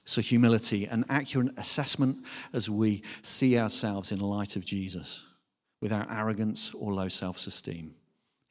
So, 0.06 0.22
humility, 0.22 0.86
an 0.86 1.06
accurate 1.10 1.58
assessment 1.58 2.18
as 2.54 2.70
we 2.70 3.04
see 3.22 3.58
ourselves 3.60 4.12
in 4.12 4.20
light 4.20 4.56
of 4.56 4.66
Jesus 4.66 5.26
without 5.82 6.12
arrogance 6.12 6.74
or 6.74 6.92
low 6.94 7.08
self 7.08 7.38
esteem. 7.46 7.94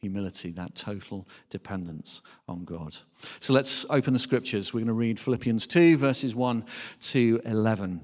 Humility, 0.01 0.53
that 0.53 0.77
total 0.77 1.27
dependence 1.51 2.23
on 2.49 2.65
God. 2.65 2.95
So, 3.41 3.53
let's 3.53 3.85
open 3.91 4.13
the 4.13 4.19
scriptures. 4.19 4.73
We're 4.73 4.81
going 4.81 4.87
to 4.89 4.93
read 4.93 5.19
Philippians 5.19 5.67
2, 5.67 5.97
verses 5.97 6.35
1 6.35 6.65
to 7.01 7.41
11. 7.45 8.01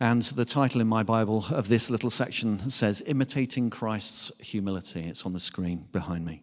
And 0.00 0.22
the 0.22 0.46
title 0.46 0.80
in 0.80 0.88
my 0.88 1.02
Bible 1.02 1.44
of 1.50 1.68
this 1.68 1.90
little 1.90 2.10
section 2.10 2.70
says, 2.70 3.02
Imitating 3.06 3.68
Christ's 3.68 4.40
Humility. 4.40 5.00
It's 5.00 5.26
on 5.26 5.32
the 5.32 5.40
screen 5.40 5.86
behind 5.92 6.24
me. 6.24 6.42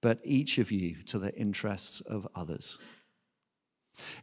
but 0.00 0.20
each 0.22 0.58
of 0.58 0.70
you 0.70 0.96
to 1.06 1.18
the 1.18 1.34
interests 1.34 2.00
of 2.00 2.26
others. 2.34 2.78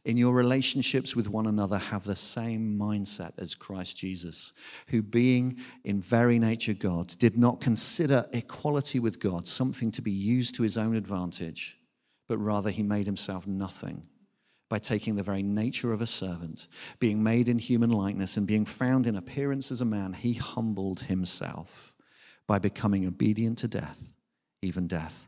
In 0.06 0.18
your 0.18 0.34
relationships 0.34 1.16
with 1.16 1.30
one 1.30 1.48
another, 1.48 1.78
have 1.78 2.06
the 2.06 2.16
same 2.16 2.78
mindset 2.78 3.34
as 3.38 3.56
Christ 3.56 3.98
Jesus, 3.98 4.54
who, 4.88 5.02
being 5.02 5.58
in 5.84 6.02
very 6.02 6.40
nature 6.40 6.74
God, 6.74 7.08
did 7.08 7.38
not 7.38 7.60
consider 7.60 8.26
equality 8.32 9.00
with 9.00 9.20
God 9.20 9.48
something 9.48 9.92
to 9.92 10.02
be 10.02 10.12
used 10.12 10.56
to 10.56 10.64
his 10.64 10.78
own 10.78 10.96
advantage, 10.96 11.78
but 12.28 12.38
rather 12.38 12.70
he 12.70 12.84
made 12.84 13.06
himself 13.06 13.48
nothing 13.48 14.06
by 14.70 14.80
taking 14.80 15.16
the 15.16 15.24
very 15.24 15.44
nature 15.44 15.94
of 15.94 16.02
a 16.02 16.08
servant, 16.08 16.68
being 17.00 17.22
made 17.22 17.48
in 17.48 17.60
human 17.60 17.92
likeness, 17.92 18.38
and 18.38 18.48
being 18.48 18.66
found 18.66 19.06
in 19.06 19.16
appearance 19.16 19.72
as 19.72 19.82
a 19.82 19.86
man, 19.86 20.14
he 20.14 20.34
humbled 20.34 21.02
himself 21.02 21.96
by 22.48 22.58
becoming 22.58 23.06
obedient 23.06 23.58
to 23.60 23.68
death, 23.68 24.14
even 24.62 24.88
death 24.88 25.28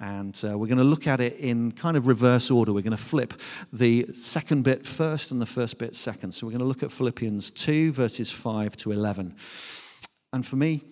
and 0.00 0.42
uh, 0.48 0.56
we're 0.56 0.66
going 0.66 0.78
to 0.78 0.84
look 0.84 1.06
at 1.06 1.20
it 1.20 1.36
in 1.36 1.72
kind 1.72 1.94
of 1.94 2.06
reverse 2.06 2.50
order. 2.50 2.72
We're 2.72 2.80
going 2.80 2.92
to 2.92 2.96
flip 2.96 3.34
the 3.70 4.06
second 4.14 4.64
bit 4.64 4.86
first 4.86 5.30
and 5.30 5.40
the 5.40 5.46
first 5.46 5.78
bit 5.78 5.94
second. 5.94 6.32
So 6.32 6.46
we're 6.46 6.52
going 6.52 6.60
to 6.60 6.66
look 6.66 6.82
at 6.82 6.90
Philippians 6.90 7.50
2, 7.50 7.92
verses 7.92 8.30
5 8.30 8.76
to 8.78 8.92
11. 8.92 9.36
And 10.32 10.46
for 10.46 10.56
me, 10.56 10.82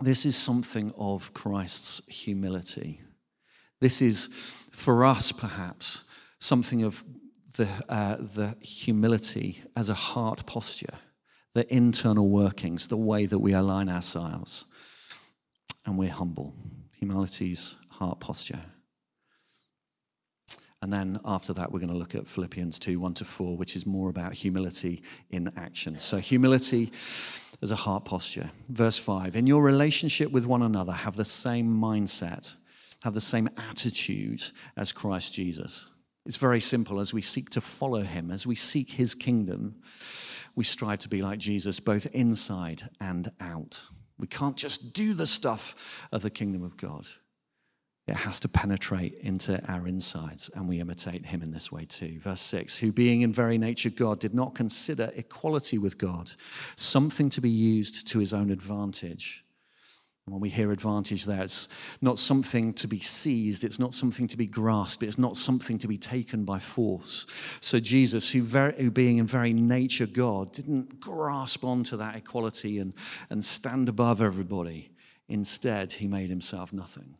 this 0.00 0.26
is 0.26 0.36
something 0.36 0.92
of 0.98 1.32
Christ's 1.32 2.08
humility. 2.08 3.00
This 3.80 4.02
is, 4.02 4.26
for 4.72 5.04
us, 5.04 5.30
perhaps, 5.30 6.04
something 6.40 6.82
of 6.82 7.04
the, 7.56 7.68
uh, 7.88 8.16
the 8.16 8.56
humility 8.60 9.62
as 9.76 9.90
a 9.90 9.94
heart 9.94 10.44
posture, 10.46 10.94
the 11.54 11.72
internal 11.72 12.28
workings, 12.28 12.88
the 12.88 12.96
way 12.96 13.26
that 13.26 13.38
we 13.38 13.52
align 13.52 13.88
ourselves, 13.88 14.64
and 15.86 15.96
we're 15.96 16.10
humble. 16.10 16.54
Humility's 16.98 17.76
heart 18.00 18.18
posture. 18.18 18.60
And 20.82 20.90
then 20.90 21.20
after 21.26 21.52
that, 21.52 21.70
we're 21.70 21.80
going 21.80 21.92
to 21.92 21.98
look 21.98 22.14
at 22.14 22.26
Philippians 22.26 22.78
2 22.78 22.98
1 22.98 23.14
to 23.14 23.24
4, 23.24 23.56
which 23.56 23.76
is 23.76 23.84
more 23.84 24.08
about 24.08 24.32
humility 24.32 25.02
in 25.28 25.52
action. 25.56 25.98
So, 25.98 26.16
humility 26.16 26.90
as 27.62 27.70
a 27.70 27.76
heart 27.76 28.06
posture. 28.06 28.50
Verse 28.70 28.98
5 28.98 29.36
In 29.36 29.46
your 29.46 29.62
relationship 29.62 30.32
with 30.32 30.46
one 30.46 30.62
another, 30.62 30.92
have 30.92 31.16
the 31.16 31.24
same 31.24 31.68
mindset, 31.68 32.54
have 33.04 33.12
the 33.12 33.20
same 33.20 33.50
attitude 33.68 34.42
as 34.76 34.92
Christ 34.92 35.34
Jesus. 35.34 35.86
It's 36.24 36.38
very 36.38 36.60
simple. 36.60 36.98
As 36.98 37.12
we 37.12 37.22
seek 37.22 37.50
to 37.50 37.60
follow 37.60 38.00
him, 38.00 38.30
as 38.30 38.46
we 38.46 38.54
seek 38.54 38.90
his 38.90 39.14
kingdom, 39.14 39.82
we 40.54 40.64
strive 40.64 41.00
to 41.00 41.08
be 41.08 41.20
like 41.20 41.38
Jesus, 41.38 41.78
both 41.78 42.06
inside 42.14 42.88
and 43.00 43.30
out. 43.40 43.82
We 44.18 44.26
can't 44.26 44.56
just 44.56 44.94
do 44.94 45.12
the 45.12 45.26
stuff 45.26 46.08
of 46.12 46.22
the 46.22 46.30
kingdom 46.30 46.62
of 46.62 46.76
God. 46.78 47.06
It 48.10 48.16
has 48.16 48.40
to 48.40 48.48
penetrate 48.48 49.14
into 49.20 49.62
our 49.70 49.86
insides, 49.86 50.50
and 50.56 50.68
we 50.68 50.80
imitate 50.80 51.24
him 51.24 51.42
in 51.42 51.52
this 51.52 51.70
way 51.70 51.84
too. 51.84 52.18
Verse 52.18 52.40
6 52.40 52.76
Who, 52.76 52.90
being 52.90 53.22
in 53.22 53.32
very 53.32 53.56
nature 53.56 53.88
God, 53.88 54.18
did 54.18 54.34
not 54.34 54.56
consider 54.56 55.12
equality 55.14 55.78
with 55.78 55.96
God 55.96 56.32
something 56.74 57.28
to 57.30 57.40
be 57.40 57.48
used 57.48 58.08
to 58.08 58.18
his 58.18 58.34
own 58.34 58.50
advantage. 58.50 59.44
And 60.26 60.34
when 60.34 60.40
we 60.40 60.48
hear 60.48 60.72
advantage 60.72 61.24
there, 61.24 61.42
it's 61.42 61.98
not 62.02 62.18
something 62.18 62.72
to 62.74 62.88
be 62.88 62.98
seized, 62.98 63.62
it's 63.62 63.78
not 63.78 63.94
something 63.94 64.26
to 64.26 64.36
be 64.36 64.46
grasped, 64.46 65.04
it's 65.04 65.16
not 65.18 65.36
something 65.36 65.78
to 65.78 65.86
be 65.86 65.96
taken 65.96 66.44
by 66.44 66.58
force. 66.58 67.26
So, 67.60 67.78
Jesus, 67.78 68.32
who, 68.32 68.42
very, 68.42 68.74
who 68.74 68.90
being 68.90 69.18
in 69.18 69.26
very 69.28 69.52
nature 69.52 70.06
God, 70.06 70.52
didn't 70.52 70.98
grasp 70.98 71.62
onto 71.62 71.96
that 71.98 72.16
equality 72.16 72.80
and, 72.80 72.92
and 73.30 73.44
stand 73.44 73.88
above 73.88 74.20
everybody. 74.20 74.90
Instead, 75.28 75.92
he 75.92 76.08
made 76.08 76.28
himself 76.28 76.72
nothing. 76.72 77.14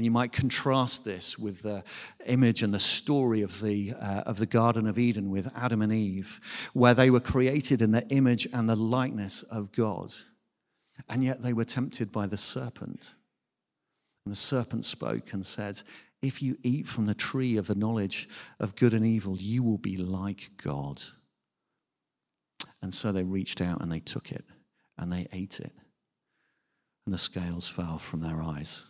And 0.00 0.04
you 0.06 0.10
might 0.10 0.32
contrast 0.32 1.04
this 1.04 1.38
with 1.38 1.60
the 1.60 1.84
image 2.24 2.62
and 2.62 2.72
the 2.72 2.78
story 2.78 3.42
of 3.42 3.60
the, 3.60 3.92
uh, 4.00 4.22
of 4.24 4.38
the 4.38 4.46
Garden 4.46 4.86
of 4.86 4.98
Eden 4.98 5.28
with 5.28 5.52
Adam 5.54 5.82
and 5.82 5.92
Eve, 5.92 6.40
where 6.72 6.94
they 6.94 7.10
were 7.10 7.20
created 7.20 7.82
in 7.82 7.90
the 7.90 8.08
image 8.08 8.48
and 8.54 8.66
the 8.66 8.76
likeness 8.76 9.42
of 9.42 9.72
God. 9.72 10.10
And 11.10 11.22
yet 11.22 11.42
they 11.42 11.52
were 11.52 11.66
tempted 11.66 12.10
by 12.10 12.26
the 12.26 12.38
serpent. 12.38 13.14
And 14.24 14.32
the 14.32 14.36
serpent 14.36 14.86
spoke 14.86 15.34
and 15.34 15.44
said, 15.44 15.82
If 16.22 16.40
you 16.40 16.56
eat 16.62 16.88
from 16.88 17.04
the 17.04 17.12
tree 17.12 17.58
of 17.58 17.66
the 17.66 17.74
knowledge 17.74 18.26
of 18.58 18.76
good 18.76 18.94
and 18.94 19.04
evil, 19.04 19.36
you 19.36 19.62
will 19.62 19.76
be 19.76 19.98
like 19.98 20.52
God. 20.56 21.02
And 22.80 22.94
so 22.94 23.12
they 23.12 23.22
reached 23.22 23.60
out 23.60 23.82
and 23.82 23.92
they 23.92 24.00
took 24.00 24.32
it 24.32 24.46
and 24.96 25.12
they 25.12 25.28
ate 25.30 25.60
it. 25.60 25.74
And 27.04 27.12
the 27.12 27.18
scales 27.18 27.68
fell 27.68 27.98
from 27.98 28.22
their 28.22 28.40
eyes. 28.40 28.89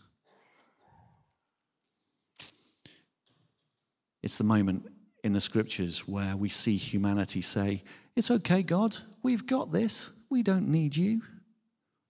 It's 4.23 4.39
the 4.39 4.45
moment 4.45 4.87
in 5.25 5.33
the 5.33 5.41
scriptures 5.41 6.07
where 6.07 6.37
we 6.37 6.49
see 6.49 6.77
humanity 6.77 7.43
say, 7.43 7.83
It's 8.17 8.31
okay, 8.31 8.63
God, 8.63 8.97
we've 9.23 9.47
got 9.47 9.73
this, 9.73 10.11
we 10.31 10.43
don't 10.43 10.69
need 10.69 10.97
you. 10.97 11.23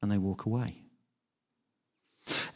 And 0.02 0.10
they 0.10 0.18
walk 0.18 0.46
away. 0.46 0.76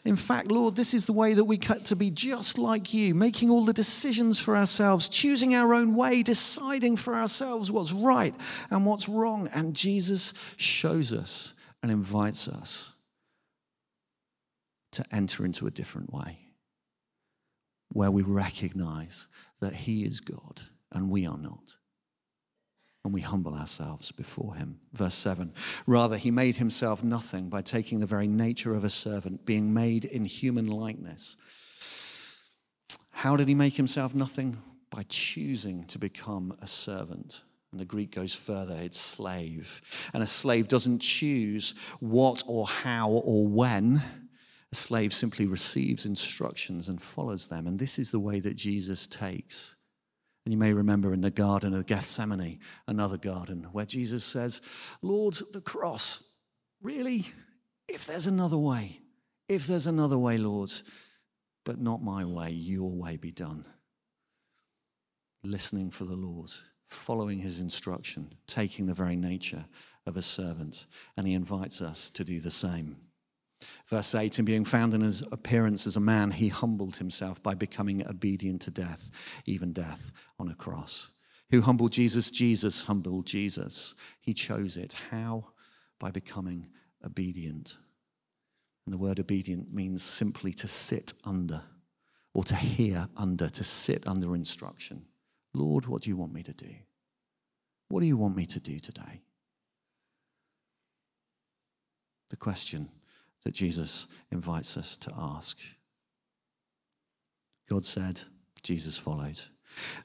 In 0.03 0.15
fact, 0.15 0.51
Lord, 0.51 0.75
this 0.75 0.93
is 0.93 1.05
the 1.05 1.13
way 1.13 1.33
that 1.33 1.43
we 1.43 1.57
cut 1.57 1.85
to 1.85 1.95
be 1.95 2.11
just 2.11 2.57
like 2.57 2.93
you, 2.93 3.15
making 3.15 3.49
all 3.49 3.65
the 3.65 3.73
decisions 3.73 4.39
for 4.39 4.55
ourselves, 4.55 5.09
choosing 5.09 5.55
our 5.55 5.73
own 5.73 5.95
way, 5.95 6.21
deciding 6.21 6.97
for 6.97 7.15
ourselves 7.15 7.71
what's 7.71 7.91
right 7.91 8.33
and 8.69 8.85
what's 8.85 9.09
wrong. 9.09 9.47
And 9.53 9.75
Jesus 9.75 10.33
shows 10.57 11.13
us 11.13 11.55
and 11.81 11.91
invites 11.91 12.47
us 12.47 12.93
to 14.91 15.05
enter 15.11 15.45
into 15.45 15.67
a 15.67 15.71
different 15.71 16.13
way 16.13 16.44
where 17.95 18.11
we 18.11 18.23
recognize 18.23 19.29
that 19.61 19.73
He 19.73 20.03
is 20.03 20.19
God 20.19 20.59
and 20.91 21.09
we 21.09 21.25
are 21.25 21.37
not. 21.37 21.77
And 23.05 23.13
we 23.13 23.21
humble 23.21 23.53
ourselves 23.53 24.11
before 24.11 24.55
Him. 24.55 24.81
Verse 24.91 25.15
7 25.15 25.53
Rather, 25.87 26.17
He 26.17 26.29
made 26.29 26.57
Himself 26.57 27.05
nothing 27.05 27.47
by 27.47 27.61
taking 27.61 28.01
the 28.01 28.05
very 28.05 28.27
nature 28.27 28.75
of 28.75 28.83
a 28.83 28.89
servant, 28.89 29.45
being 29.45 29.73
made 29.73 30.03
in 30.03 30.25
human 30.25 30.67
likeness. 30.67 31.37
How 33.11 33.37
did 33.37 33.47
He 33.47 33.55
make 33.55 33.77
Himself 33.77 34.13
nothing? 34.13 34.57
By 34.89 35.03
choosing 35.07 35.85
to 35.85 35.97
become 35.97 36.53
a 36.61 36.67
servant. 36.67 37.43
And 37.71 37.79
the 37.79 37.85
Greek 37.85 38.13
goes 38.13 38.35
further, 38.35 38.77
it's 38.81 38.99
slave. 38.99 40.09
And 40.13 40.21
a 40.21 40.27
slave 40.27 40.67
doesn't 40.67 40.99
choose 40.99 41.75
what 42.01 42.43
or 42.45 42.67
how 42.67 43.09
or 43.09 43.47
when 43.47 44.01
a 44.71 44.75
slave 44.75 45.13
simply 45.13 45.47
receives 45.47 46.05
instructions 46.05 46.89
and 46.89 47.01
follows 47.01 47.47
them. 47.47 47.67
And 47.67 47.79
this 47.79 47.99
is 47.99 48.11
the 48.11 48.19
way 48.19 48.39
that 48.39 48.55
Jesus 48.55 49.07
takes. 49.07 49.75
And 50.45 50.53
you 50.53 50.57
may 50.57 50.73
remember 50.73 51.13
in 51.13 51.21
the 51.21 51.31
Garden 51.31 51.73
of 51.73 51.87
Gethsemane, 51.87 52.59
another 52.87 53.17
garden, 53.17 53.67
where 53.71 53.85
Jesus 53.85 54.23
says, 54.23 54.61
Lord, 55.01 55.35
the 55.53 55.61
cross, 55.61 56.37
really? 56.81 57.25
If 57.87 58.05
there's 58.05 58.27
another 58.27 58.57
way, 58.57 58.99
if 59.49 59.65
there's 59.65 59.87
another 59.87 60.17
way, 60.17 60.37
Lord, 60.37 60.71
but 61.63 61.79
not 61.79 62.03
my 62.03 62.25
way, 62.25 62.51
your 62.51 62.91
way 62.91 63.17
be 63.17 63.31
done. 63.31 63.65
Listening 65.43 65.89
for 65.89 66.03
the 66.03 66.15
Lord, 66.15 66.49
following 66.85 67.39
his 67.39 67.59
instruction, 67.59 68.31
taking 68.45 68.85
the 68.85 68.93
very 68.93 69.15
nature 69.15 69.65
of 70.05 70.17
a 70.17 70.21
servant. 70.21 70.85
And 71.17 71.27
he 71.27 71.33
invites 71.33 71.81
us 71.81 72.09
to 72.11 72.23
do 72.23 72.39
the 72.39 72.51
same. 72.51 72.97
Verse 73.87 74.15
8, 74.15 74.39
and 74.39 74.45
being 74.45 74.65
found 74.65 74.93
in 74.93 75.01
his 75.01 75.21
appearance 75.31 75.87
as 75.87 75.95
a 75.95 76.01
man, 76.01 76.31
he 76.31 76.49
humbled 76.49 76.97
himself 76.97 77.41
by 77.41 77.53
becoming 77.53 78.05
obedient 78.07 78.61
to 78.63 78.71
death, 78.71 79.41
even 79.45 79.73
death 79.73 80.11
on 80.39 80.49
a 80.49 80.55
cross. 80.55 81.11
Who 81.51 81.61
humbled 81.61 81.91
Jesus? 81.91 82.31
Jesus 82.31 82.83
humbled 82.83 83.25
Jesus. 83.25 83.95
He 84.21 84.33
chose 84.33 84.77
it. 84.77 84.93
How? 85.11 85.45
By 85.99 86.11
becoming 86.11 86.67
obedient. 87.05 87.77
And 88.85 88.93
the 88.93 88.97
word 88.97 89.19
obedient 89.19 89.73
means 89.73 90.03
simply 90.03 90.53
to 90.53 90.67
sit 90.67 91.13
under 91.23 91.63
or 92.33 92.43
to 92.43 92.55
hear 92.55 93.07
under, 93.15 93.47
to 93.49 93.63
sit 93.63 94.07
under 94.07 94.35
instruction. 94.35 95.05
Lord, 95.53 95.85
what 95.85 96.01
do 96.01 96.09
you 96.09 96.17
want 96.17 96.33
me 96.33 96.43
to 96.43 96.53
do? 96.53 96.73
What 97.87 98.01
do 98.01 98.07
you 98.07 98.17
want 98.17 98.35
me 98.35 98.45
to 98.47 98.59
do 98.59 98.79
today? 98.79 99.21
The 102.29 102.35
question 102.35 102.89
that 103.45 103.53
Jesus 103.53 104.07
invites 104.31 104.75
us 104.75 104.97
to 104.97 105.13
ask. 105.17 105.57
God 107.69 107.85
said, 107.85 108.21
Jesus 108.63 108.97
followed. 108.97 109.39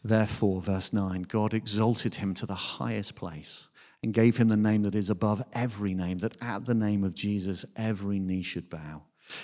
Therefore, 0.04 0.61
verse 0.61 0.92
9, 0.92 1.23
God 1.23 1.54
exalted 1.54 2.16
him 2.16 2.35
to 2.35 2.47
the 2.47 2.54
highest 2.54 3.16
place 3.16 3.68
and 4.02 4.14
gave 4.14 4.37
him 4.37 4.49
the 4.49 4.56
name 4.56 4.82
that 4.82 4.94
is 4.94 5.11
above 5.11 5.42
every 5.52 5.94
name, 5.94 6.18
that 6.18 6.37
at 6.40 6.66
the 6.66 6.75
name 6.75 7.02
of 7.02 7.14
Jesus 7.14 7.64
every 7.76 8.18
knee 8.18 8.42
should 8.42 8.68
bow. 8.70 9.02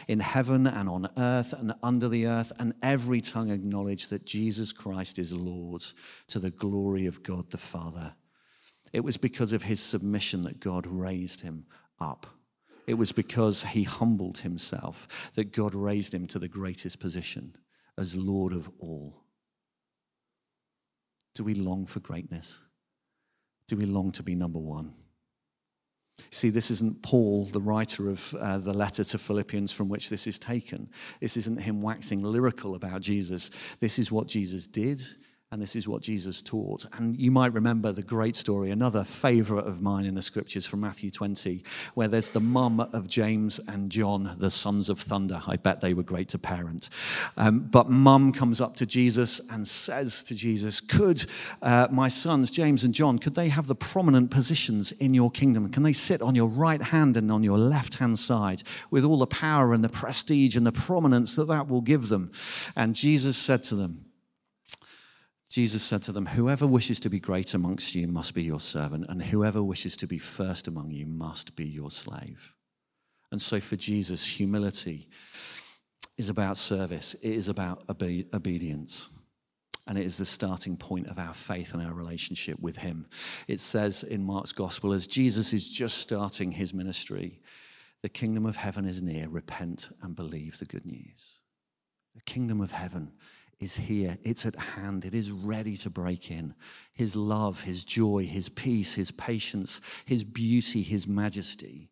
In 0.08 0.20
heaven 0.20 0.66
and 0.66 0.88
on 0.88 1.08
earth 1.16 1.52
and 1.52 1.72
under 1.82 2.08
the 2.08 2.26
earth, 2.26 2.52
and 2.58 2.74
every 2.82 3.20
tongue 3.20 3.50
acknowledge 3.50 4.08
that 4.08 4.26
Jesus 4.26 4.72
Christ 4.72 5.18
is 5.18 5.32
Lord 5.32 5.82
to 6.28 6.38
the 6.38 6.50
glory 6.50 7.06
of 7.06 7.22
God 7.22 7.50
the 7.50 7.58
Father. 7.58 8.14
It 8.92 9.04
was 9.04 9.16
because 9.16 9.52
of 9.52 9.62
his 9.62 9.80
submission 9.80 10.42
that 10.42 10.60
God 10.60 10.86
raised 10.86 11.42
him 11.42 11.66
up 12.00 12.26
it 12.86 12.94
was 12.94 13.12
because 13.12 13.64
he 13.64 13.82
humbled 13.82 14.38
himself 14.38 15.32
that 15.34 15.52
God 15.52 15.74
raised 15.74 16.14
him 16.14 16.26
to 16.28 16.38
the 16.38 16.48
greatest 16.48 17.00
position 17.00 17.56
as 17.98 18.16
Lord 18.16 18.52
of 18.52 18.70
all. 18.78 19.24
Do 21.34 21.44
we 21.44 21.54
long 21.54 21.86
for 21.86 22.00
greatness? 22.00 22.64
Do 23.68 23.76
we 23.76 23.84
long 23.84 24.12
to 24.12 24.22
be 24.22 24.34
number 24.34 24.58
one? 24.58 24.94
See, 26.30 26.48
this 26.48 26.70
isn't 26.70 27.02
Paul, 27.02 27.44
the 27.46 27.60
writer 27.60 28.08
of 28.08 28.34
uh, 28.34 28.58
the 28.58 28.72
letter 28.72 29.04
to 29.04 29.18
Philippians 29.18 29.72
from 29.72 29.88
which 29.88 30.08
this 30.08 30.26
is 30.26 30.38
taken. 30.38 30.88
This 31.20 31.36
isn't 31.36 31.60
him 31.60 31.82
waxing 31.82 32.22
lyrical 32.22 32.74
about 32.74 33.02
Jesus. 33.02 33.76
This 33.80 33.98
is 33.98 34.10
what 34.10 34.28
Jesus 34.28 34.66
did 34.66 35.00
and 35.56 35.62
this 35.62 35.74
is 35.74 35.88
what 35.88 36.02
Jesus 36.02 36.42
taught. 36.42 36.84
And 36.98 37.18
you 37.18 37.30
might 37.30 37.54
remember 37.54 37.90
the 37.90 38.02
great 38.02 38.36
story, 38.36 38.70
another 38.70 39.04
favorite 39.04 39.66
of 39.66 39.80
mine 39.80 40.04
in 40.04 40.14
the 40.14 40.20
scriptures 40.20 40.66
from 40.66 40.80
Matthew 40.80 41.10
20, 41.10 41.64
where 41.94 42.08
there's 42.08 42.28
the 42.28 42.40
mum 42.40 42.78
of 42.78 43.08
James 43.08 43.58
and 43.66 43.90
John, 43.90 44.34
the 44.36 44.50
sons 44.50 44.90
of 44.90 45.00
thunder. 45.00 45.40
I 45.46 45.56
bet 45.56 45.80
they 45.80 45.94
were 45.94 46.02
great 46.02 46.28
to 46.28 46.38
parent. 46.38 46.90
Um, 47.38 47.60
but 47.60 47.88
mum 47.88 48.34
comes 48.34 48.60
up 48.60 48.76
to 48.76 48.84
Jesus 48.84 49.40
and 49.50 49.66
says 49.66 50.22
to 50.24 50.34
Jesus, 50.34 50.82
Could 50.82 51.24
uh, 51.62 51.88
my 51.90 52.08
sons, 52.08 52.50
James 52.50 52.84
and 52.84 52.92
John, 52.92 53.18
could 53.18 53.34
they 53.34 53.48
have 53.48 53.66
the 53.66 53.74
prominent 53.74 54.30
positions 54.30 54.92
in 54.92 55.14
your 55.14 55.30
kingdom? 55.30 55.70
Can 55.70 55.84
they 55.84 55.94
sit 55.94 56.20
on 56.20 56.34
your 56.34 56.48
right 56.48 56.82
hand 56.82 57.16
and 57.16 57.32
on 57.32 57.42
your 57.42 57.56
left 57.56 57.94
hand 57.94 58.18
side 58.18 58.62
with 58.90 59.06
all 59.06 59.16
the 59.16 59.26
power 59.26 59.72
and 59.72 59.82
the 59.82 59.88
prestige 59.88 60.54
and 60.54 60.66
the 60.66 60.72
prominence 60.72 61.34
that 61.36 61.48
that 61.48 61.66
will 61.66 61.80
give 61.80 62.10
them? 62.10 62.30
And 62.76 62.94
Jesus 62.94 63.38
said 63.38 63.64
to 63.64 63.74
them, 63.74 64.05
Jesus 65.48 65.82
said 65.82 66.02
to 66.02 66.12
them, 66.12 66.26
Whoever 66.26 66.66
wishes 66.66 67.00
to 67.00 67.10
be 67.10 67.20
great 67.20 67.54
amongst 67.54 67.94
you 67.94 68.08
must 68.08 68.34
be 68.34 68.42
your 68.42 68.60
servant, 68.60 69.06
and 69.08 69.22
whoever 69.22 69.62
wishes 69.62 69.96
to 69.98 70.06
be 70.06 70.18
first 70.18 70.66
among 70.66 70.90
you 70.90 71.06
must 71.06 71.56
be 71.56 71.64
your 71.64 71.90
slave. 71.90 72.52
And 73.30 73.40
so 73.40 73.60
for 73.60 73.76
Jesus, 73.76 74.26
humility 74.26 75.08
is 76.16 76.28
about 76.28 76.56
service, 76.56 77.14
it 77.14 77.32
is 77.32 77.48
about 77.48 77.84
obe- 77.88 78.26
obedience. 78.34 79.08
And 79.88 79.96
it 79.96 80.04
is 80.04 80.18
the 80.18 80.24
starting 80.24 80.76
point 80.76 81.06
of 81.06 81.18
our 81.20 81.32
faith 81.32 81.72
and 81.72 81.80
our 81.80 81.94
relationship 81.94 82.58
with 82.58 82.76
Him. 82.76 83.06
It 83.46 83.60
says 83.60 84.02
in 84.02 84.24
Mark's 84.24 84.50
gospel, 84.50 84.92
as 84.92 85.06
Jesus 85.06 85.52
is 85.52 85.72
just 85.72 85.98
starting 85.98 86.50
his 86.50 86.74
ministry, 86.74 87.38
the 88.02 88.08
kingdom 88.08 88.46
of 88.46 88.56
heaven 88.56 88.84
is 88.84 89.00
near. 89.00 89.28
Repent 89.28 89.90
and 90.02 90.16
believe 90.16 90.58
the 90.58 90.64
good 90.64 90.84
news. 90.86 91.38
The 92.16 92.22
kingdom 92.22 92.60
of 92.60 92.72
heaven 92.72 93.12
is 93.60 93.76
here. 93.76 94.18
It's 94.22 94.44
at 94.44 94.54
hand. 94.54 95.04
It 95.04 95.14
is 95.14 95.30
ready 95.30 95.76
to 95.78 95.90
break 95.90 96.30
in. 96.30 96.54
His 96.92 97.16
love, 97.16 97.62
His 97.62 97.84
joy, 97.84 98.26
His 98.26 98.48
peace, 98.48 98.94
His 98.94 99.10
patience, 99.10 99.80
His 100.04 100.24
beauty, 100.24 100.82
His 100.82 101.06
majesty. 101.06 101.90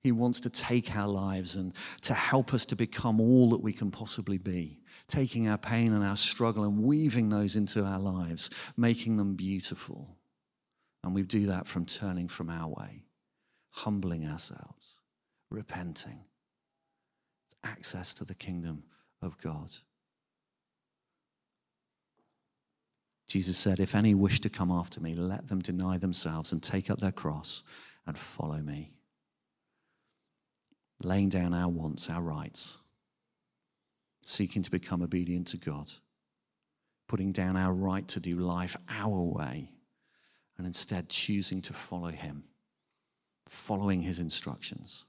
He 0.00 0.10
wants 0.10 0.40
to 0.40 0.50
take 0.50 0.96
our 0.96 1.06
lives 1.06 1.54
and 1.56 1.74
to 2.02 2.14
help 2.14 2.52
us 2.52 2.66
to 2.66 2.76
become 2.76 3.20
all 3.20 3.50
that 3.50 3.62
we 3.62 3.72
can 3.72 3.90
possibly 3.90 4.38
be, 4.38 4.80
taking 5.06 5.46
our 5.48 5.58
pain 5.58 5.92
and 5.92 6.02
our 6.02 6.16
struggle 6.16 6.64
and 6.64 6.82
weaving 6.82 7.28
those 7.28 7.54
into 7.54 7.84
our 7.84 8.00
lives, 8.00 8.50
making 8.76 9.16
them 9.16 9.34
beautiful. 9.34 10.16
And 11.04 11.14
we 11.14 11.22
do 11.22 11.46
that 11.46 11.68
from 11.68 11.84
turning 11.84 12.26
from 12.26 12.50
our 12.50 12.68
way, 12.68 13.04
humbling 13.70 14.26
ourselves, 14.26 14.98
repenting. 15.50 16.24
It's 17.44 17.54
access 17.62 18.12
to 18.14 18.24
the 18.24 18.34
kingdom 18.34 18.82
of 19.20 19.38
God. 19.38 19.70
Jesus 23.32 23.56
said, 23.56 23.80
If 23.80 23.94
any 23.94 24.14
wish 24.14 24.40
to 24.40 24.50
come 24.50 24.70
after 24.70 25.00
me, 25.00 25.14
let 25.14 25.48
them 25.48 25.60
deny 25.60 25.96
themselves 25.96 26.52
and 26.52 26.62
take 26.62 26.90
up 26.90 26.98
their 26.98 27.12
cross 27.12 27.62
and 28.06 28.18
follow 28.18 28.58
me. 28.58 28.92
Laying 31.02 31.30
down 31.30 31.54
our 31.54 31.70
wants, 31.70 32.10
our 32.10 32.20
rights, 32.20 32.76
seeking 34.20 34.62
to 34.62 34.70
become 34.70 35.00
obedient 35.00 35.46
to 35.46 35.56
God, 35.56 35.90
putting 37.08 37.32
down 37.32 37.56
our 37.56 37.72
right 37.72 38.06
to 38.08 38.20
do 38.20 38.36
life 38.36 38.76
our 38.90 39.22
way, 39.22 39.70
and 40.58 40.66
instead 40.66 41.08
choosing 41.08 41.62
to 41.62 41.72
follow 41.72 42.10
Him, 42.10 42.44
following 43.48 44.02
His 44.02 44.18
instructions, 44.18 45.06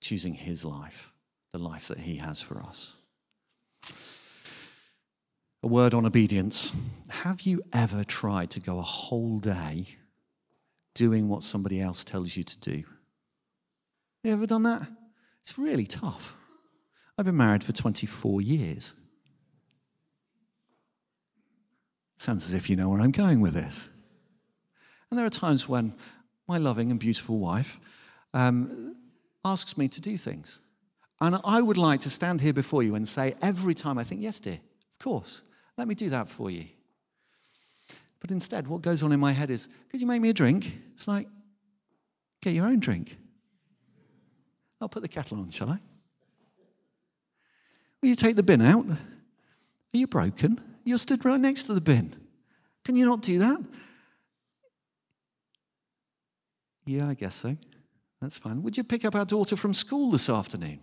choosing 0.00 0.34
His 0.34 0.64
life, 0.64 1.12
the 1.52 1.58
life 1.58 1.86
that 1.86 1.98
He 1.98 2.16
has 2.16 2.42
for 2.42 2.60
us. 2.60 2.96
A 5.66 5.68
word 5.68 5.94
on 5.94 6.06
obedience. 6.06 6.72
Have 7.08 7.40
you 7.40 7.60
ever 7.72 8.04
tried 8.04 8.50
to 8.50 8.60
go 8.60 8.78
a 8.78 8.82
whole 8.82 9.40
day 9.40 9.86
doing 10.94 11.28
what 11.28 11.42
somebody 11.42 11.80
else 11.80 12.04
tells 12.04 12.36
you 12.36 12.44
to 12.44 12.60
do? 12.60 12.84
You 14.22 14.32
ever 14.32 14.46
done 14.46 14.62
that? 14.62 14.86
It's 15.40 15.58
really 15.58 15.84
tough. 15.84 16.36
I've 17.18 17.24
been 17.24 17.36
married 17.36 17.64
for 17.64 17.72
24 17.72 18.42
years. 18.42 18.94
Sounds 22.16 22.44
as 22.44 22.54
if 22.54 22.70
you 22.70 22.76
know 22.76 22.90
where 22.90 23.00
I'm 23.00 23.10
going 23.10 23.40
with 23.40 23.54
this. 23.54 23.90
And 25.10 25.18
there 25.18 25.26
are 25.26 25.30
times 25.30 25.68
when 25.68 25.96
my 26.46 26.58
loving 26.58 26.92
and 26.92 27.00
beautiful 27.00 27.40
wife 27.40 27.80
um, 28.32 28.94
asks 29.44 29.76
me 29.76 29.88
to 29.88 30.00
do 30.00 30.16
things. 30.16 30.60
And 31.20 31.40
I 31.42 31.60
would 31.60 31.76
like 31.76 31.98
to 32.02 32.10
stand 32.10 32.40
here 32.40 32.52
before 32.52 32.84
you 32.84 32.94
and 32.94 33.08
say 33.08 33.34
every 33.42 33.74
time 33.74 33.98
I 33.98 34.04
think, 34.04 34.22
yes, 34.22 34.38
dear, 34.38 34.60
of 34.92 34.98
course, 35.00 35.42
let 35.76 35.88
me 35.88 35.94
do 35.94 36.10
that 36.10 36.28
for 36.28 36.50
you. 36.50 36.64
But 38.20 38.30
instead, 38.30 38.66
what 38.66 38.82
goes 38.82 39.02
on 39.02 39.12
in 39.12 39.20
my 39.20 39.32
head 39.32 39.50
is, 39.50 39.68
could 39.90 40.00
you 40.00 40.06
make 40.06 40.20
me 40.20 40.30
a 40.30 40.34
drink? 40.34 40.72
It's 40.94 41.06
like, 41.06 41.28
get 42.40 42.54
your 42.54 42.66
own 42.66 42.80
drink. 42.80 43.16
I'll 44.80 44.88
put 44.88 45.02
the 45.02 45.08
kettle 45.08 45.38
on, 45.38 45.48
shall 45.50 45.70
I? 45.70 45.78
Will 48.02 48.08
you 48.10 48.14
take 48.14 48.36
the 48.36 48.42
bin 48.42 48.62
out? 48.62 48.86
Are 48.88 48.96
you 49.92 50.06
broken? 50.06 50.60
You're 50.84 50.98
stood 50.98 51.24
right 51.24 51.40
next 51.40 51.64
to 51.64 51.74
the 51.74 51.80
bin. 51.80 52.12
Can 52.84 52.96
you 52.96 53.06
not 53.06 53.22
do 53.22 53.38
that? 53.40 53.58
Yeah, 56.84 57.08
I 57.08 57.14
guess 57.14 57.34
so. 57.34 57.56
That's 58.20 58.38
fine. 58.38 58.62
Would 58.62 58.76
you 58.76 58.84
pick 58.84 59.04
up 59.04 59.14
our 59.14 59.24
daughter 59.24 59.56
from 59.56 59.74
school 59.74 60.10
this 60.10 60.30
afternoon? 60.30 60.80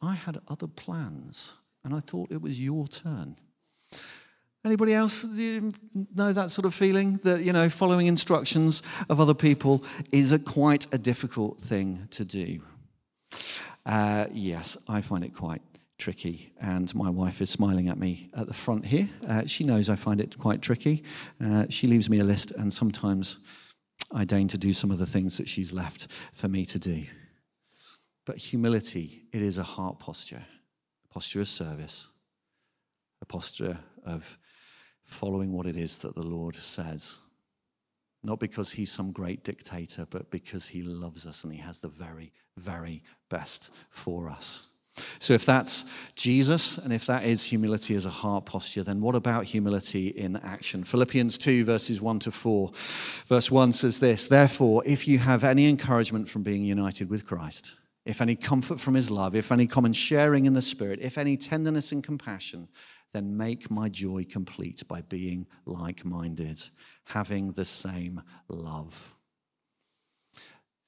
I 0.00 0.14
had 0.14 0.40
other 0.48 0.68
plans, 0.68 1.54
and 1.84 1.94
I 1.94 2.00
thought 2.00 2.32
it 2.32 2.42
was 2.42 2.60
your 2.60 2.86
turn. 2.88 3.36
Anybody 4.64 4.94
else 4.94 5.24
know 5.24 6.32
that 6.32 6.50
sort 6.50 6.66
of 6.66 6.74
feeling 6.74 7.14
that 7.24 7.42
you 7.42 7.52
know 7.52 7.68
following 7.68 8.06
instructions 8.06 8.82
of 9.08 9.18
other 9.18 9.34
people 9.34 9.84
is 10.12 10.32
a 10.32 10.38
quite 10.38 10.86
a 10.94 10.98
difficult 10.98 11.58
thing 11.58 12.06
to 12.10 12.24
do? 12.24 12.62
Uh, 13.84 14.26
yes, 14.32 14.76
I 14.88 15.00
find 15.00 15.24
it 15.24 15.34
quite 15.34 15.62
tricky, 15.98 16.52
and 16.60 16.94
my 16.94 17.10
wife 17.10 17.40
is 17.40 17.50
smiling 17.50 17.88
at 17.88 17.98
me 17.98 18.30
at 18.34 18.46
the 18.46 18.54
front 18.54 18.86
here. 18.86 19.08
Uh, 19.28 19.46
she 19.46 19.64
knows 19.64 19.88
I 19.88 19.96
find 19.96 20.20
it 20.20 20.38
quite 20.38 20.62
tricky. 20.62 21.02
Uh, 21.44 21.66
she 21.68 21.88
leaves 21.88 22.08
me 22.08 22.20
a 22.20 22.24
list, 22.24 22.52
and 22.52 22.72
sometimes 22.72 23.38
I 24.14 24.24
deign 24.24 24.48
to 24.48 24.58
do 24.58 24.72
some 24.72 24.90
of 24.90 24.98
the 24.98 25.06
things 25.06 25.38
that 25.38 25.48
she's 25.48 25.72
left 25.72 26.06
for 26.32 26.48
me 26.48 26.64
to 26.66 26.78
do. 26.78 27.04
But 28.24 28.36
humility, 28.36 29.24
it 29.32 29.42
is 29.42 29.58
a 29.58 29.64
heart 29.64 29.98
posture, 29.98 30.44
posture 31.12 31.40
of 31.40 31.48
service, 31.48 32.10
a 33.20 33.26
posture 33.26 33.78
of 34.06 34.38
following 35.04 35.52
what 35.52 35.66
it 35.66 35.76
is 35.76 35.98
that 35.98 36.14
the 36.14 36.26
Lord 36.26 36.54
says. 36.54 37.18
Not 38.24 38.40
because 38.40 38.72
he's 38.72 38.90
some 38.90 39.12
great 39.12 39.44
dictator, 39.44 40.06
but 40.08 40.30
because 40.30 40.68
he 40.68 40.82
loves 40.82 41.26
us 41.26 41.44
and 41.44 41.52
he 41.52 41.60
has 41.60 41.80
the 41.80 41.88
very, 41.88 42.32
very 42.56 43.02
best 43.28 43.70
for 43.90 44.28
us. 44.28 44.68
So, 45.18 45.32
if 45.34 45.46
that's 45.46 46.12
Jesus 46.14 46.78
and 46.78 46.92
if 46.92 47.06
that 47.06 47.24
is 47.24 47.42
humility 47.42 47.94
as 47.94 48.04
a 48.04 48.10
heart 48.10 48.44
posture, 48.44 48.82
then 48.82 49.00
what 49.00 49.16
about 49.16 49.44
humility 49.44 50.08
in 50.08 50.36
action? 50.36 50.84
Philippians 50.84 51.38
2, 51.38 51.64
verses 51.64 52.00
1 52.02 52.18
to 52.20 52.30
4. 52.30 52.70
Verse 53.26 53.50
1 53.50 53.72
says 53.72 53.98
this 53.98 54.26
Therefore, 54.26 54.82
if 54.84 55.08
you 55.08 55.18
have 55.18 55.44
any 55.44 55.68
encouragement 55.68 56.28
from 56.28 56.42
being 56.42 56.62
united 56.62 57.08
with 57.08 57.26
Christ, 57.26 57.76
if 58.04 58.20
any 58.20 58.34
comfort 58.34 58.80
from 58.80 58.94
his 58.94 59.10
love, 59.10 59.34
if 59.34 59.52
any 59.52 59.66
common 59.66 59.92
sharing 59.92 60.46
in 60.46 60.52
the 60.52 60.62
Spirit, 60.62 61.00
if 61.00 61.18
any 61.18 61.36
tenderness 61.36 61.92
and 61.92 62.02
compassion, 62.02 62.68
then 63.12 63.36
make 63.36 63.70
my 63.70 63.88
joy 63.88 64.24
complete 64.28 64.82
by 64.88 65.02
being 65.02 65.46
like 65.66 66.04
minded, 66.04 66.58
having 67.04 67.52
the 67.52 67.64
same 67.64 68.22
love. 68.48 69.14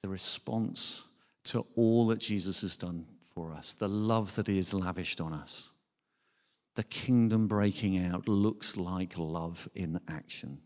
The 0.01 0.09
response 0.09 1.05
to 1.45 1.65
all 1.75 2.07
that 2.07 2.19
Jesus 2.19 2.61
has 2.61 2.77
done 2.77 3.05
for 3.21 3.53
us, 3.53 3.73
the 3.73 3.87
love 3.87 4.35
that 4.35 4.47
he 4.47 4.57
has 4.57 4.73
lavished 4.73 5.21
on 5.21 5.33
us, 5.33 5.71
the 6.75 6.83
kingdom 6.83 7.47
breaking 7.47 8.05
out 8.05 8.27
looks 8.27 8.75
like 8.75 9.17
love 9.17 9.69
in 9.75 9.99
action. 10.09 10.59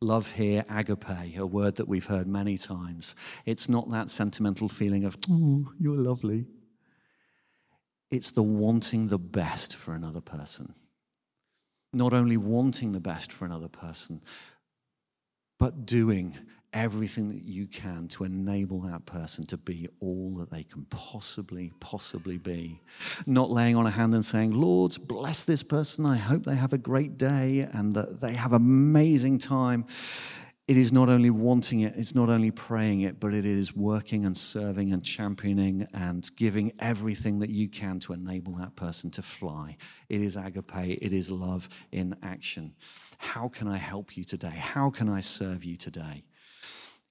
Love 0.00 0.32
here, 0.32 0.64
agape, 0.68 1.38
a 1.38 1.46
word 1.46 1.76
that 1.76 1.88
we've 1.88 2.06
heard 2.06 2.26
many 2.26 2.58
times. 2.58 3.14
It's 3.46 3.68
not 3.68 3.88
that 3.90 4.10
sentimental 4.10 4.68
feeling 4.68 5.04
of, 5.04 5.16
oh, 5.30 5.72
you're 5.78 5.96
lovely. 5.96 6.46
It's 8.10 8.30
the 8.30 8.42
wanting 8.42 9.08
the 9.08 9.18
best 9.18 9.74
for 9.74 9.94
another 9.94 10.20
person 10.20 10.74
not 11.96 12.12
only 12.12 12.36
wanting 12.36 12.92
the 12.92 13.00
best 13.00 13.32
for 13.32 13.46
another 13.46 13.68
person, 13.68 14.20
but 15.58 15.86
doing 15.86 16.36
everything 16.76 17.30
that 17.30 17.42
you 17.42 17.66
can 17.66 18.06
to 18.08 18.24
enable 18.24 18.80
that 18.82 19.06
person 19.06 19.44
to 19.46 19.56
be 19.56 19.88
all 20.00 20.36
that 20.36 20.50
they 20.50 20.62
can 20.62 20.84
possibly, 20.90 21.72
possibly 21.80 22.36
be. 22.36 22.80
Not 23.26 23.50
laying 23.50 23.76
on 23.76 23.86
a 23.86 23.90
hand 23.90 24.12
and 24.14 24.24
saying, 24.24 24.52
Lord, 24.52 24.94
bless 25.08 25.44
this 25.44 25.62
person. 25.62 26.04
I 26.04 26.16
hope 26.16 26.44
they 26.44 26.54
have 26.54 26.74
a 26.74 26.78
great 26.78 27.16
day 27.16 27.66
and 27.72 27.94
that 27.94 28.20
they 28.20 28.34
have 28.34 28.52
an 28.52 28.62
amazing 28.62 29.38
time 29.38 29.86
it 30.68 30.76
is 30.76 30.92
not 30.92 31.08
only 31.08 31.30
wanting 31.30 31.80
it, 31.80 31.94
it's 31.96 32.16
not 32.16 32.28
only 32.28 32.50
praying 32.50 33.02
it, 33.02 33.20
but 33.20 33.32
it 33.32 33.46
is 33.46 33.76
working 33.76 34.26
and 34.26 34.36
serving 34.36 34.92
and 34.92 35.04
championing 35.04 35.86
and 35.94 36.28
giving 36.36 36.72
everything 36.80 37.38
that 37.38 37.50
you 37.50 37.68
can 37.68 38.00
to 38.00 38.12
enable 38.12 38.56
that 38.56 38.74
person 38.74 39.08
to 39.12 39.22
fly. 39.22 39.76
It 40.08 40.20
is 40.20 40.34
agape, 40.34 40.98
it 41.00 41.12
is 41.12 41.30
love 41.30 41.68
in 41.92 42.16
action. 42.24 42.74
How 43.18 43.46
can 43.46 43.68
I 43.68 43.76
help 43.76 44.16
you 44.16 44.24
today? 44.24 44.56
How 44.56 44.90
can 44.90 45.08
I 45.08 45.20
serve 45.20 45.62
you 45.62 45.76
today? 45.76 46.24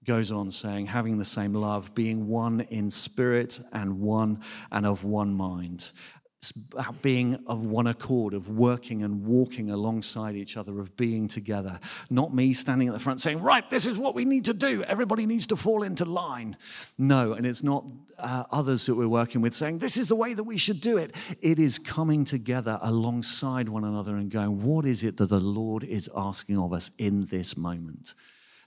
Goes 0.06 0.32
on 0.32 0.52
saying, 0.52 0.88
having 0.88 1.18
the 1.18 1.26
same 1.26 1.54
love, 1.54 1.96
being 1.96 2.28
one 2.28 2.62
in 2.62 2.90
spirit 2.92 3.60
and 3.74 4.00
one 4.00 4.42
and 4.72 4.86
of 4.86 5.04
one 5.04 5.34
mind. 5.34 5.92
It's 6.38 6.52
about 6.74 7.02
being 7.02 7.44
of 7.48 7.66
one 7.66 7.88
accord, 7.88 8.36
of 8.36 8.50
working 8.50 9.04
and 9.04 9.26
walking 9.26 9.72
alongside 9.72 10.36
each 10.36 10.58
other, 10.58 10.80
of 10.80 10.96
being 10.96 11.28
together. 11.28 11.80
Not 12.12 12.36
me 12.36 12.54
standing 12.54 12.88
at 12.88 12.94
the 12.94 13.00
front 13.00 13.20
saying, 13.20 13.42
Right, 13.42 13.68
this 13.68 13.88
is 13.88 13.98
what 13.98 14.14
we 14.14 14.26
need 14.26 14.46
to 14.46 14.54
do. 14.54 14.84
Everybody 14.84 15.26
needs 15.26 15.48
to 15.48 15.56
fall 15.56 15.82
into 15.82 16.06
line. 16.06 16.56
No, 17.00 17.34
and 17.34 17.48
it's 17.48 17.64
not 17.64 17.84
uh, 18.20 18.44
others 18.52 18.86
that 18.86 18.94
we're 18.94 19.08
working 19.08 19.42
with 19.42 19.56
saying, 19.56 19.80
This 19.80 19.98
is 19.98 20.08
the 20.08 20.16
way 20.16 20.36
that 20.36 20.44
we 20.44 20.58
should 20.58 20.82
do 20.82 21.00
it. 21.00 21.16
It 21.42 21.58
is 21.58 21.80
coming 21.80 22.24
together 22.24 22.78
alongside 22.84 23.68
one 23.68 23.84
another 23.84 24.16
and 24.16 24.30
going, 24.30 24.62
What 24.62 24.86
is 24.86 25.04
it 25.04 25.18
that 25.18 25.30
the 25.30 25.40
Lord 25.40 25.84
is 25.84 26.12
asking 26.16 26.60
of 26.60 26.74
us 26.74 26.92
in 27.00 27.26
this 27.26 27.58
moment? 27.58 28.14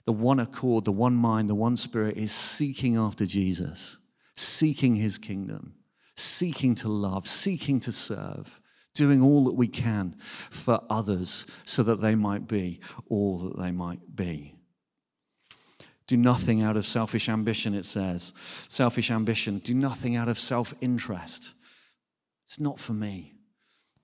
The 0.05 0.13
one 0.13 0.39
accord, 0.39 0.85
the 0.85 0.91
one 0.91 1.15
mind, 1.15 1.49
the 1.49 1.55
one 1.55 1.75
spirit 1.75 2.17
is 2.17 2.31
seeking 2.31 2.95
after 2.95 3.25
Jesus, 3.25 3.97
seeking 4.35 4.95
his 4.95 5.17
kingdom 5.17 5.75
seeking 6.19 6.75
to 6.75 6.89
love, 6.89 7.27
seeking 7.27 7.79
to 7.81 7.91
serve, 7.91 8.61
doing 8.93 9.21
all 9.21 9.45
that 9.45 9.55
we 9.55 9.67
can 9.67 10.11
for 10.17 10.81
others 10.89 11.45
so 11.65 11.83
that 11.83 12.01
they 12.01 12.15
might 12.15 12.47
be 12.47 12.79
all 13.09 13.39
that 13.39 13.57
they 13.57 13.71
might 13.71 14.15
be. 14.15 14.55
Do 16.07 16.17
nothing 16.17 16.61
out 16.61 16.75
of 16.75 16.85
selfish 16.85 17.29
ambition, 17.29 17.73
it 17.75 17.85
says. 17.85 18.33
Selfish 18.67 19.11
ambition. 19.11 19.59
Do 19.59 19.75
nothing 19.75 20.15
out 20.15 20.27
of 20.27 20.39
self 20.39 20.73
interest. 20.81 21.53
It's 22.45 22.59
not 22.59 22.79
for 22.79 22.93
me. 22.93 23.33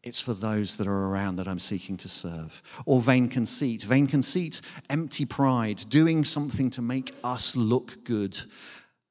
It's 0.05 0.21
for 0.21 0.33
those 0.33 0.77
that 0.77 0.87
are 0.87 1.07
around 1.07 1.37
that 1.37 1.47
I'm 1.47 1.59
seeking 1.59 1.97
to 1.97 2.07
serve. 2.07 2.61
Or 2.85 3.01
vain 3.01 3.27
conceit. 3.27 3.83
Vain 3.83 4.07
conceit, 4.07 4.61
empty 4.89 5.25
pride, 5.25 5.83
doing 5.89 6.23
something 6.23 6.69
to 6.71 6.81
make 6.81 7.11
us 7.23 7.55
look 7.57 8.03
good. 8.05 8.39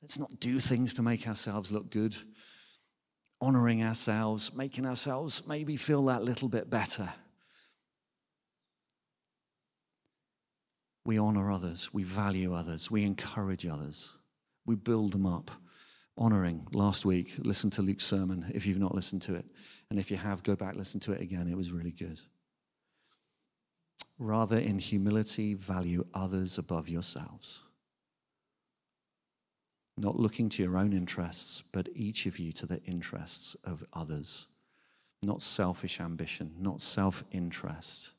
Let's 0.00 0.18
not 0.18 0.38
do 0.38 0.61
things 0.61 0.94
to 0.94 1.02
make 1.02 1.26
ourselves 1.26 1.72
look 1.72 1.90
good 1.90 2.16
honoring 3.44 3.83
ourselves, 3.83 4.54
making 4.57 4.87
ourselves 4.87 5.46
maybe 5.46 5.76
feel 5.76 6.07
that 6.07 6.22
little 6.22 6.48
bit 6.48 6.70
better. 6.70 7.11
We 11.04 11.18
honor 11.18 11.52
others, 11.52 11.92
we 11.92 12.04
value 12.04 12.54
others, 12.54 12.90
we 12.90 13.04
encourage 13.04 13.66
others, 13.66 14.16
we 14.64 14.76
build 14.76 15.12
them 15.12 15.26
up. 15.26 15.50
Honoring. 16.16 16.68
Last 16.72 17.04
week, 17.04 17.35
listen 17.38 17.70
to 17.70 17.83
Luke's 17.83 18.04
sermon 18.04 18.48
if 18.54 18.68
you've 18.68 18.78
not 18.78 18.94
listened 18.94 19.20
to 19.22 19.35
it. 19.35 19.44
And 19.90 19.99
if 19.99 20.11
you 20.11 20.16
have, 20.16 20.42
go 20.42 20.57
back, 20.57 20.77
listen 20.77 21.01
to 21.01 21.12
it 21.12 21.20
again. 21.20 21.49
It 21.49 21.57
was 21.57 21.73
really 21.73 21.92
good. 21.92 22.20
Rather, 24.18 24.59
in 24.59 24.79
humility, 24.79 25.55
value 25.55 26.07
others 26.14 26.59
above 26.59 26.88
yourselves 26.88 27.64
not 29.97 30.16
looking 30.16 30.49
to 30.49 30.62
your 30.62 30.77
own 30.77 30.92
interests, 30.92 31.62
but 31.73 31.88
each 31.94 32.27
of 32.27 32.38
you 32.38 32.53
to 32.53 32.66
the 32.66 32.83
interests 32.83 33.55
of 33.64 33.85
others. 33.92 34.49
Not 35.25 35.40
selfish 35.40 36.01
ambition, 36.01 36.53
not 36.59 36.81
self 36.81 37.25
interest, 37.31 38.12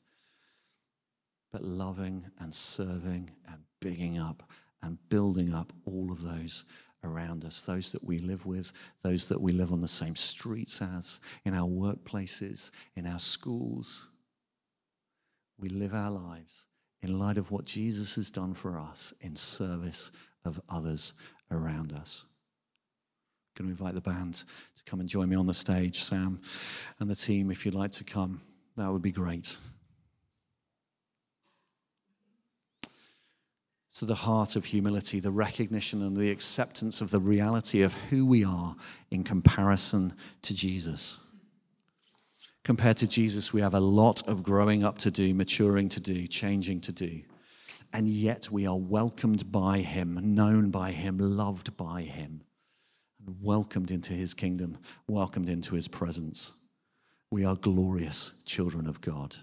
but 1.52 1.62
loving 1.62 2.24
and 2.40 2.52
serving 2.52 3.30
and 3.48 3.60
bigging 3.80 4.18
up 4.18 4.42
and 4.82 4.98
building 5.08 5.52
up 5.52 5.72
all 5.84 6.10
of 6.10 6.22
those 6.22 6.64
around 7.04 7.44
us, 7.44 7.62
those 7.62 7.92
that 7.92 8.02
we 8.04 8.18
live 8.18 8.46
with, 8.46 8.72
those 9.02 9.28
that 9.28 9.40
we 9.40 9.52
live 9.52 9.72
on 9.72 9.80
the 9.80 9.88
same 9.88 10.16
streets 10.16 10.82
as, 10.82 11.20
in 11.44 11.54
our 11.54 11.68
workplaces, 11.68 12.70
in 12.96 13.06
our 13.06 13.18
schools. 13.18 14.08
We 15.58 15.68
live 15.68 15.94
our 15.94 16.10
lives 16.10 16.66
in 17.02 17.18
light 17.18 17.38
of 17.38 17.50
what 17.50 17.64
Jesus 17.64 18.16
has 18.16 18.30
done 18.30 18.54
for 18.54 18.78
us 18.78 19.14
in 19.20 19.36
service 19.36 20.10
of 20.44 20.60
others 20.68 21.12
around 21.50 21.92
us. 21.92 22.24
I'm 23.58 23.64
Going 23.64 23.76
to 23.76 23.82
invite 23.82 23.94
the 23.94 24.00
band 24.00 24.34
to 24.34 24.84
come 24.84 25.00
and 25.00 25.08
join 25.08 25.28
me 25.28 25.36
on 25.36 25.46
the 25.46 25.54
stage, 25.54 26.02
Sam 26.02 26.40
and 26.98 27.08
the 27.08 27.14
team, 27.14 27.50
if 27.50 27.64
you'd 27.64 27.74
like 27.74 27.92
to 27.92 28.04
come, 28.04 28.40
that 28.76 28.92
would 28.92 29.02
be 29.02 29.12
great. 29.12 29.56
So, 33.96 34.04
the 34.04 34.14
heart 34.14 34.56
of 34.56 34.66
humility, 34.66 35.20
the 35.20 35.30
recognition 35.30 36.02
and 36.02 36.14
the 36.14 36.30
acceptance 36.30 37.00
of 37.00 37.10
the 37.10 37.18
reality 37.18 37.80
of 37.80 37.94
who 38.10 38.26
we 38.26 38.44
are 38.44 38.76
in 39.10 39.24
comparison 39.24 40.12
to 40.42 40.54
Jesus. 40.54 41.18
Compared 42.62 42.98
to 42.98 43.08
Jesus, 43.08 43.54
we 43.54 43.62
have 43.62 43.72
a 43.72 43.80
lot 43.80 44.28
of 44.28 44.42
growing 44.42 44.84
up 44.84 44.98
to 44.98 45.10
do, 45.10 45.32
maturing 45.32 45.88
to 45.88 46.00
do, 46.00 46.26
changing 46.26 46.82
to 46.82 46.92
do. 46.92 47.22
And 47.94 48.06
yet 48.06 48.50
we 48.50 48.66
are 48.66 48.76
welcomed 48.76 49.50
by 49.50 49.78
Him, 49.78 50.34
known 50.34 50.70
by 50.70 50.92
Him, 50.92 51.16
loved 51.16 51.74
by 51.78 52.02
Him, 52.02 52.42
and 53.18 53.36
welcomed 53.40 53.90
into 53.90 54.12
His 54.12 54.34
kingdom, 54.34 54.76
welcomed 55.08 55.48
into 55.48 55.74
His 55.74 55.88
presence. 55.88 56.52
We 57.30 57.46
are 57.46 57.56
glorious 57.56 58.34
children 58.44 58.88
of 58.88 59.00
God. 59.00 59.34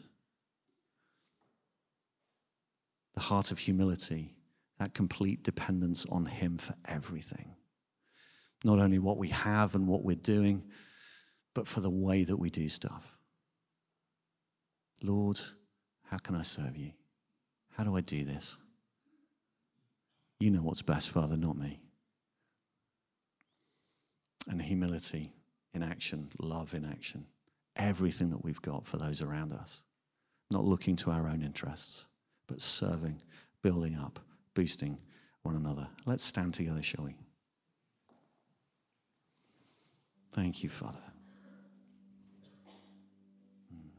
The 3.15 3.21
heart 3.21 3.51
of 3.51 3.57
humility 3.57 4.35
that 4.83 4.93
complete 4.93 5.43
dependence 5.43 6.05
on 6.11 6.25
Him 6.25 6.57
for 6.57 6.75
everything. 6.85 7.55
Not 8.65 8.79
only 8.79 8.99
what 8.99 9.17
we 9.17 9.29
have 9.29 9.75
and 9.75 9.87
what 9.87 10.03
we're 10.03 10.15
doing, 10.17 10.65
but 11.53 11.69
for 11.69 11.79
the 11.79 11.89
way 11.89 12.25
that 12.25 12.35
we 12.35 12.49
do 12.49 12.67
stuff. 12.67 13.17
Lord, 15.01 15.39
how 16.09 16.17
can 16.17 16.35
I 16.35 16.41
serve 16.41 16.75
you? 16.75 16.91
How 17.77 17.85
do 17.85 17.95
I 17.95 18.01
do 18.01 18.25
this? 18.25 18.57
You 20.41 20.51
know 20.51 20.63
what's 20.63 20.81
best, 20.81 21.11
Father, 21.11 21.37
not 21.37 21.57
me. 21.57 21.79
And 24.49 24.61
humility 24.61 25.31
in 25.73 25.81
action, 25.81 26.29
love 26.41 26.73
in 26.73 26.83
action, 26.83 27.25
everything 27.77 28.31
that 28.31 28.43
we've 28.43 28.61
got 28.61 28.85
for 28.85 28.97
those 28.97 29.21
around 29.21 29.53
us. 29.53 29.85
Not 30.51 30.65
looking 30.65 30.97
to 30.97 31.11
our 31.11 31.29
own 31.29 31.41
interests, 31.41 32.05
but 32.47 32.59
serving, 32.59 33.21
building 33.61 33.95
up, 33.95 34.19
boosting 34.53 34.99
one 35.43 35.55
another. 35.55 35.87
Let's 36.05 36.23
stand 36.23 36.53
together, 36.53 36.81
shall 36.81 37.05
we? 37.05 37.15
Thank 40.31 40.63
you, 40.63 40.69
Father. 40.69 40.97
Hmm. 43.69 43.89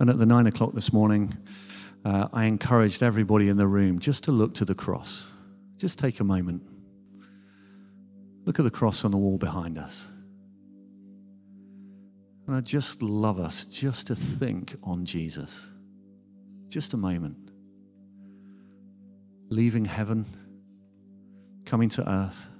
And 0.00 0.10
at 0.10 0.18
the 0.18 0.26
nine 0.26 0.46
o'clock 0.46 0.74
this 0.74 0.92
morning, 0.92 1.36
uh, 2.04 2.28
I 2.32 2.44
encouraged 2.44 3.02
everybody 3.02 3.48
in 3.48 3.56
the 3.56 3.66
room 3.66 3.98
just 3.98 4.24
to 4.24 4.32
look 4.32 4.54
to 4.54 4.64
the 4.64 4.74
cross. 4.74 5.32
Just 5.76 5.98
take 5.98 6.20
a 6.20 6.24
moment. 6.24 6.62
Look 8.44 8.58
at 8.58 8.62
the 8.62 8.70
cross 8.70 9.04
on 9.04 9.10
the 9.10 9.16
wall 9.16 9.38
behind 9.38 9.78
us. 9.78 10.08
And 12.46 12.54
I 12.54 12.60
just 12.60 13.02
love 13.02 13.38
us 13.38 13.66
just 13.66 14.08
to 14.08 14.14
think 14.14 14.76
on 14.82 15.04
Jesus. 15.04 15.70
Just 16.68 16.92
a 16.92 16.96
moment. 16.96 17.36
Leaving 19.48 19.84
heaven, 19.84 20.26
coming 21.64 21.88
to 21.90 22.08
earth, 22.08 22.50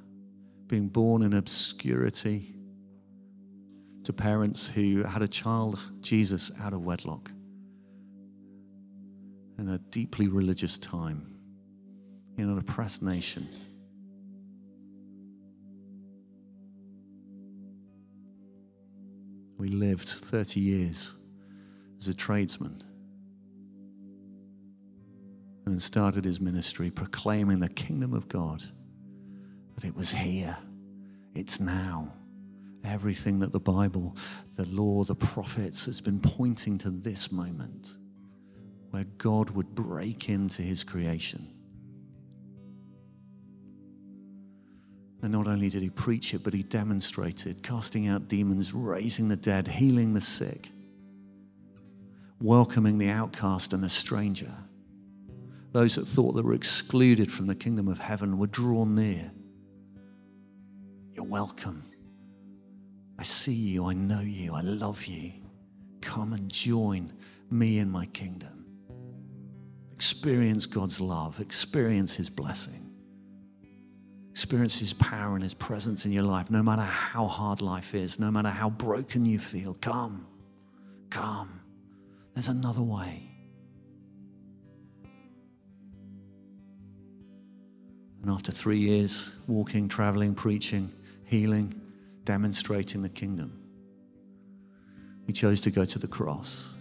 being 0.66 0.88
born 0.88 1.22
in 1.22 1.34
obscurity 1.34 2.54
to 4.04 4.12
parents 4.12 4.68
who 4.68 5.02
had 5.02 5.22
a 5.22 5.28
child, 5.28 5.78
Jesus, 6.00 6.50
out 6.60 6.72
of 6.72 6.82
wedlock 6.82 7.30
in 9.58 9.68
a 9.68 9.78
deeply 9.90 10.28
religious 10.28 10.78
time 10.78 11.34
in 12.36 12.48
an 12.48 12.58
oppressed 12.58 13.02
nation. 13.02 13.48
We 19.64 19.70
lived 19.70 20.10
30 20.10 20.60
years 20.60 21.14
as 21.98 22.08
a 22.08 22.14
tradesman 22.14 22.82
and 25.64 25.80
started 25.80 26.26
his 26.26 26.38
ministry 26.38 26.90
proclaiming 26.90 27.60
the 27.60 27.70
kingdom 27.70 28.12
of 28.12 28.28
God, 28.28 28.62
that 29.74 29.84
it 29.86 29.96
was 29.96 30.12
here, 30.12 30.54
it's 31.34 31.60
now. 31.60 32.12
Everything 32.84 33.38
that 33.38 33.52
the 33.52 33.58
Bible, 33.58 34.14
the 34.56 34.66
law, 34.66 35.02
the 35.02 35.14
prophets 35.14 35.86
has 35.86 35.98
been 35.98 36.20
pointing 36.20 36.76
to 36.76 36.90
this 36.90 37.32
moment 37.32 37.96
where 38.90 39.04
God 39.16 39.48
would 39.48 39.74
break 39.74 40.28
into 40.28 40.60
his 40.60 40.84
creation 40.84 41.53
And 45.24 45.32
not 45.32 45.46
only 45.46 45.70
did 45.70 45.82
he 45.82 45.88
preach 45.88 46.34
it, 46.34 46.44
but 46.44 46.52
he 46.52 46.62
demonstrated 46.64 47.62
casting 47.62 48.08
out 48.08 48.28
demons, 48.28 48.74
raising 48.74 49.26
the 49.26 49.36
dead, 49.36 49.66
healing 49.66 50.12
the 50.12 50.20
sick, 50.20 50.68
welcoming 52.42 52.98
the 52.98 53.08
outcast 53.08 53.72
and 53.72 53.82
the 53.82 53.88
stranger. 53.88 54.52
Those 55.72 55.94
that 55.94 56.04
thought 56.04 56.32
they 56.32 56.42
were 56.42 56.52
excluded 56.52 57.32
from 57.32 57.46
the 57.46 57.54
kingdom 57.54 57.88
of 57.88 57.98
heaven 57.98 58.36
were 58.36 58.48
drawn 58.48 58.94
near. 58.94 59.32
You're 61.14 61.24
welcome. 61.26 61.82
I 63.18 63.22
see 63.22 63.54
you, 63.54 63.86
I 63.86 63.94
know 63.94 64.20
you, 64.20 64.52
I 64.52 64.60
love 64.60 65.06
you. 65.06 65.32
Come 66.02 66.34
and 66.34 66.52
join 66.52 67.10
me 67.50 67.78
in 67.78 67.90
my 67.90 68.04
kingdom. 68.04 68.66
Experience 69.94 70.66
God's 70.66 71.00
love, 71.00 71.40
experience 71.40 72.14
his 72.14 72.28
blessing. 72.28 72.83
Experience 74.34 74.80
His 74.80 74.92
power 74.94 75.34
and 75.34 75.44
His 75.44 75.54
presence 75.54 76.06
in 76.06 76.10
your 76.10 76.24
life, 76.24 76.50
no 76.50 76.60
matter 76.60 76.82
how 76.82 77.24
hard 77.26 77.62
life 77.62 77.94
is, 77.94 78.18
no 78.18 78.32
matter 78.32 78.48
how 78.48 78.68
broken 78.68 79.24
you 79.24 79.38
feel. 79.38 79.74
Come, 79.74 80.26
come. 81.08 81.60
There's 82.34 82.48
another 82.48 82.82
way. 82.82 83.30
And 88.22 88.28
after 88.28 88.50
three 88.50 88.78
years 88.78 89.36
walking, 89.46 89.86
traveling, 89.86 90.34
preaching, 90.34 90.90
healing, 91.26 91.72
demonstrating 92.24 93.02
the 93.02 93.08
kingdom, 93.08 93.56
we 95.28 95.32
chose 95.32 95.60
to 95.60 95.70
go 95.70 95.84
to 95.84 95.98
the 96.00 96.08
cross. 96.08 96.76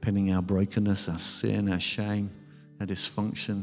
Pinning 0.00 0.32
our 0.32 0.40
brokenness, 0.40 1.10
our 1.10 1.18
sin, 1.18 1.70
our 1.70 1.78
shame, 1.78 2.30
our 2.80 2.86
dysfunction, 2.86 3.62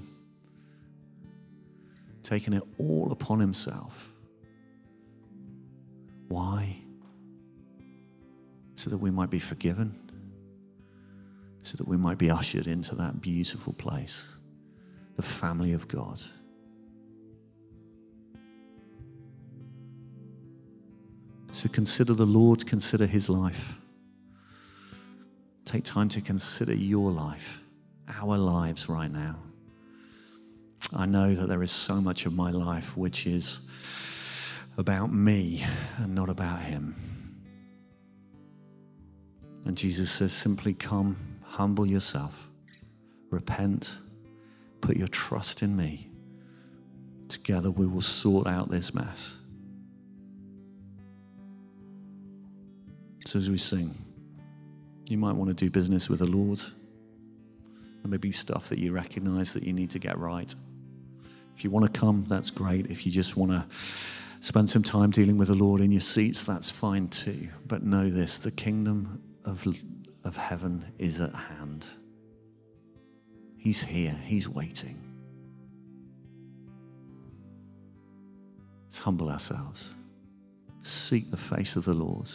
taking 2.24 2.54
it 2.54 2.64
all 2.78 3.12
upon 3.12 3.40
himself. 3.40 4.14
Why? 6.28 6.78
So 8.76 8.90
that 8.90 8.98
we 8.98 9.12
might 9.12 9.30
be 9.30 9.40
forgiven, 9.40 9.94
so 11.62 11.78
that 11.78 11.88
we 11.88 11.98
might 11.98 12.18
be 12.18 12.32
ushered 12.32 12.68
into 12.68 12.96
that 12.96 13.22
beautiful 13.22 13.74
place, 13.74 14.38
the 15.16 15.22
family 15.22 15.74
of 15.74 15.88
God. 15.88 16.20
So 21.52 21.68
consider 21.70 22.14
the 22.14 22.26
Lord, 22.26 22.66
consider 22.66 23.06
his 23.06 23.30
life. 23.30 23.78
Take 25.66 25.84
time 25.84 26.10
to 26.10 26.22
consider 26.22 26.74
your 26.74 27.12
life, 27.12 27.62
our 28.20 28.38
lives 28.38 28.90
right 28.90 29.12
now. 29.12 29.38
I 30.98 31.06
know 31.06 31.34
that 31.34 31.48
there 31.48 31.64
is 31.64 31.72
so 31.72 32.02
much 32.02 32.26
of 32.26 32.34
my 32.34 32.52
life 32.52 32.98
which 32.98 33.26
is 33.26 33.70
about 34.78 35.14
me 35.14 35.64
and 36.00 36.14
not 36.14 36.30
about 36.30 36.60
Him. 36.60 36.96
And 39.66 39.78
Jesus 39.78 40.12
says, 40.12 40.34
simply 40.34 40.74
come, 40.74 41.16
humble 41.44 41.86
yourself, 41.86 42.50
repent, 43.30 43.98
put 44.82 44.98
your 44.98 45.08
trust 45.08 45.62
in 45.62 45.78
me. 45.78 46.10
Together 47.28 47.72
we 47.72 47.86
will 47.86 48.02
sort 48.02 48.48
out 48.48 48.70
this 48.70 48.94
mess. 48.94 49.38
So 53.26 53.40
as 53.40 53.50
we 53.50 53.58
sing, 53.58 53.92
you 55.08 55.18
might 55.18 55.34
want 55.34 55.50
to 55.50 55.54
do 55.54 55.70
business 55.70 56.10
with 56.10 56.20
the 56.20 56.28
Lord. 56.28 56.60
There 58.02 58.10
may 58.10 58.18
be 58.18 58.32
stuff 58.32 58.70
that 58.70 58.80
you 58.80 58.92
recognize 58.92 59.54
that 59.54 59.64
you 59.64 59.74
need 59.74 59.92
to 59.92 60.00
get 60.00 60.18
right. 60.18 60.54
If 61.56 61.64
you 61.64 61.70
want 61.70 61.92
to 61.92 62.00
come, 62.00 62.26
that's 62.28 62.50
great. 62.50 62.88
If 62.88 63.06
you 63.06 63.12
just 63.12 63.38
want 63.38 63.52
to 63.52 63.66
spend 64.42 64.70
some 64.70 64.82
time 64.82 65.12
dealing 65.12 65.38
with 65.38 65.50
the 65.50 65.56
Lord 65.56 65.82
in 65.82 65.92
your 65.92 66.02
seats, 66.02 66.44
that's 66.44 66.72
fine 66.72 67.08
too. 67.08 67.48
But 67.68 67.84
know 67.84 68.10
this 68.10 68.40
the 68.40 68.52
kingdom 68.52 69.22
of, 69.46 69.68
of 70.24 70.36
heaven 70.36 70.84
is 70.98 71.22
at 71.22 71.36
hand. 71.36 71.88
He's 73.58 73.84
here, 73.84 74.20
He's 74.24 74.50
waiting. 74.50 74.98
Let's 78.86 79.00
humble 79.00 79.30
ourselves, 79.30 79.94
seek 80.82 81.30
the 81.30 81.38
face 81.38 81.76
of 81.76 81.86
the 81.86 81.94
Lord. 81.94 82.30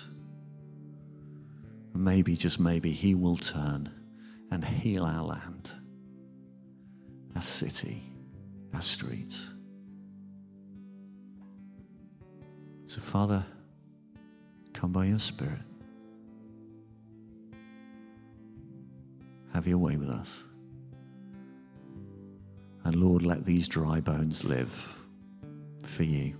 Maybe, 1.92 2.36
just 2.36 2.60
maybe, 2.60 2.92
He 2.92 3.16
will 3.16 3.36
turn 3.36 3.90
and 4.50 4.64
heal 4.64 5.04
our 5.04 5.22
land, 5.22 5.72
our 7.34 7.42
city 7.42 8.02
our 8.74 8.82
streets. 8.82 9.54
So, 12.84 13.00
Father, 13.00 13.46
Come 14.76 14.92
by 14.92 15.06
your 15.06 15.18
Spirit. 15.18 15.62
Have 19.54 19.66
your 19.66 19.78
way 19.78 19.96
with 19.96 20.10
us. 20.10 20.44
And 22.84 22.96
Lord, 22.96 23.22
let 23.22 23.46
these 23.46 23.68
dry 23.68 24.00
bones 24.00 24.44
live 24.44 24.98
for 25.82 26.02
you. 26.02 26.36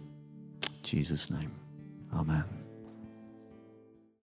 In 0.63 0.83
Jesus' 0.83 1.31
name. 1.31 1.51
Amen. 2.13 2.66